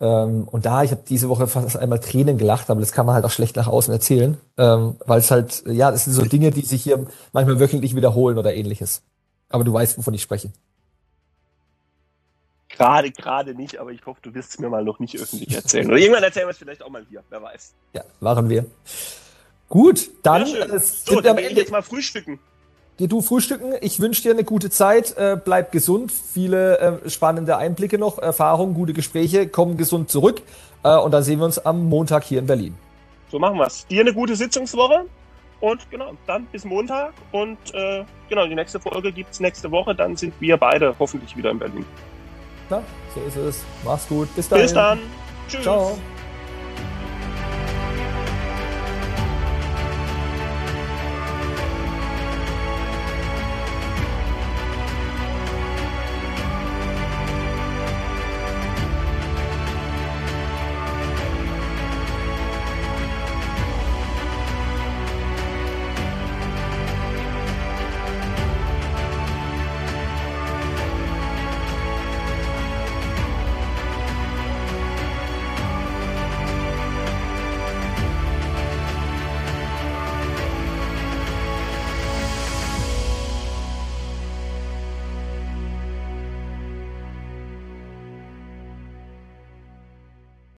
ähm, 0.02 0.48
und 0.52 0.66
da, 0.66 0.84
ich 0.84 0.92
habe 0.92 1.04
diese 1.08 1.30
Woche 1.30 1.48
fast 1.48 1.78
einmal 1.78 2.00
Tränen 2.00 2.38
gelacht, 2.38 2.70
aber 2.70 2.82
das 2.82 2.92
kann 2.92 3.06
man 3.06 3.16
halt 3.16 3.26
auch 3.26 3.32
schlecht 3.32 3.56
nach 3.56 3.68
außen 3.68 3.94
erzählen, 3.94 4.38
ähm, 4.58 4.96
weil 5.06 5.20
es 5.20 5.32
halt, 5.32 5.64
ja, 5.68 5.92
das 5.92 6.04
sind 6.06 6.14
so 6.14 6.24
Dinge, 6.24 6.52
die 6.52 6.62
sich 6.62 6.84
hier 6.84 7.06
manchmal 7.32 7.60
wöchentlich 7.60 7.96
wiederholen 7.96 8.38
oder 8.38 8.54
ähnliches. 8.54 9.02
Aber 9.50 9.64
du 9.64 9.72
weißt, 9.72 9.98
wovon 9.98 10.14
ich 10.14 10.22
spreche. 10.22 10.52
Gerade, 12.78 13.12
gerade 13.12 13.56
nicht, 13.56 13.78
aber 13.80 13.92
ich 13.92 14.06
hoffe, 14.06 14.20
du 14.22 14.34
wirst 14.34 14.52
es 14.52 14.60
mir 14.60 14.70
mal 14.70 14.84
noch 14.84 15.00
nicht 15.00 15.20
öffentlich 15.20 15.56
erzählen. 15.56 15.88
Oder 15.88 15.98
irgendwann 15.98 16.24
erzählen 16.24 16.48
wir 16.48 16.52
es 16.52 16.58
vielleicht 16.58 16.84
auch 16.84 16.90
mal 16.90 17.06
hier, 17.10 17.24
wer 17.30 17.42
weiß. 17.42 17.74
Ja, 17.94 18.04
machen 18.20 18.50
wir. 18.50 18.66
Gut, 19.70 20.10
dann 20.24 20.44
äh, 20.44 20.80
so, 20.80 21.22
dann 21.22 21.38
wir 21.38 21.52
jetzt 21.52 21.72
mal 21.72 21.82
frühstücken. 21.82 22.40
Geh 22.98 23.08
du 23.08 23.22
frühstücken. 23.22 23.74
Ich 23.82 24.00
wünsche 24.00 24.22
dir 24.22 24.32
eine 24.32 24.46
gute 24.46 24.70
Zeit. 24.70 25.18
Äh, 25.18 25.38
bleib 25.44 25.72
gesund. 25.72 26.12
Viele 26.12 26.80
äh, 26.80 27.10
spannende 27.10 27.58
Einblicke 27.58 27.98
noch, 27.98 28.20
Erfahrungen, 28.20 28.74
gute 28.74 28.94
Gespräche. 28.94 29.48
Komm 29.50 29.76
gesund 29.76 30.10
zurück. 30.10 30.42
Äh, 30.84 30.96
und 30.98 31.12
dann 31.12 31.24
sehen 31.24 31.40
wir 31.40 31.46
uns 31.46 31.60
am 31.60 31.86
Montag 31.90 32.24
hier 32.24 32.40
in 32.40 32.46
Berlin. 32.46 32.76
So 33.32 33.40
machen 33.40 33.58
wir's. 33.58 33.86
Dir 33.88 34.02
eine 34.02 34.14
gute 34.14 34.36
Sitzungswoche. 34.36 35.06
Und 35.60 35.90
genau, 35.90 36.14
dann 36.28 36.46
bis 36.46 36.64
Montag. 36.64 37.14
Und 37.32 37.58
äh, 37.74 38.06
genau, 38.30 38.46
die 38.48 38.56
nächste 38.56 38.80
Folge 38.80 39.12
gibt's 39.12 39.40
nächste 39.42 39.70
Woche. 39.72 39.94
Dann 39.94 40.16
sind 40.16 40.34
wir 40.40 40.56
beide 40.56 40.96
hoffentlich 40.98 41.36
wieder 41.36 41.52
in 41.52 41.60
Berlin. 41.60 41.86
Ja, 42.70 42.84
so 43.14 43.22
ist 43.22 43.36
es. 43.36 43.64
Mach's 43.84 44.08
gut. 44.08 44.34
Bis 44.36 44.50
dann. 44.50 44.62
Bis 44.62 44.74
dann. 44.74 45.00
Tschüss. 45.48 45.64
Ciao. 45.64 45.98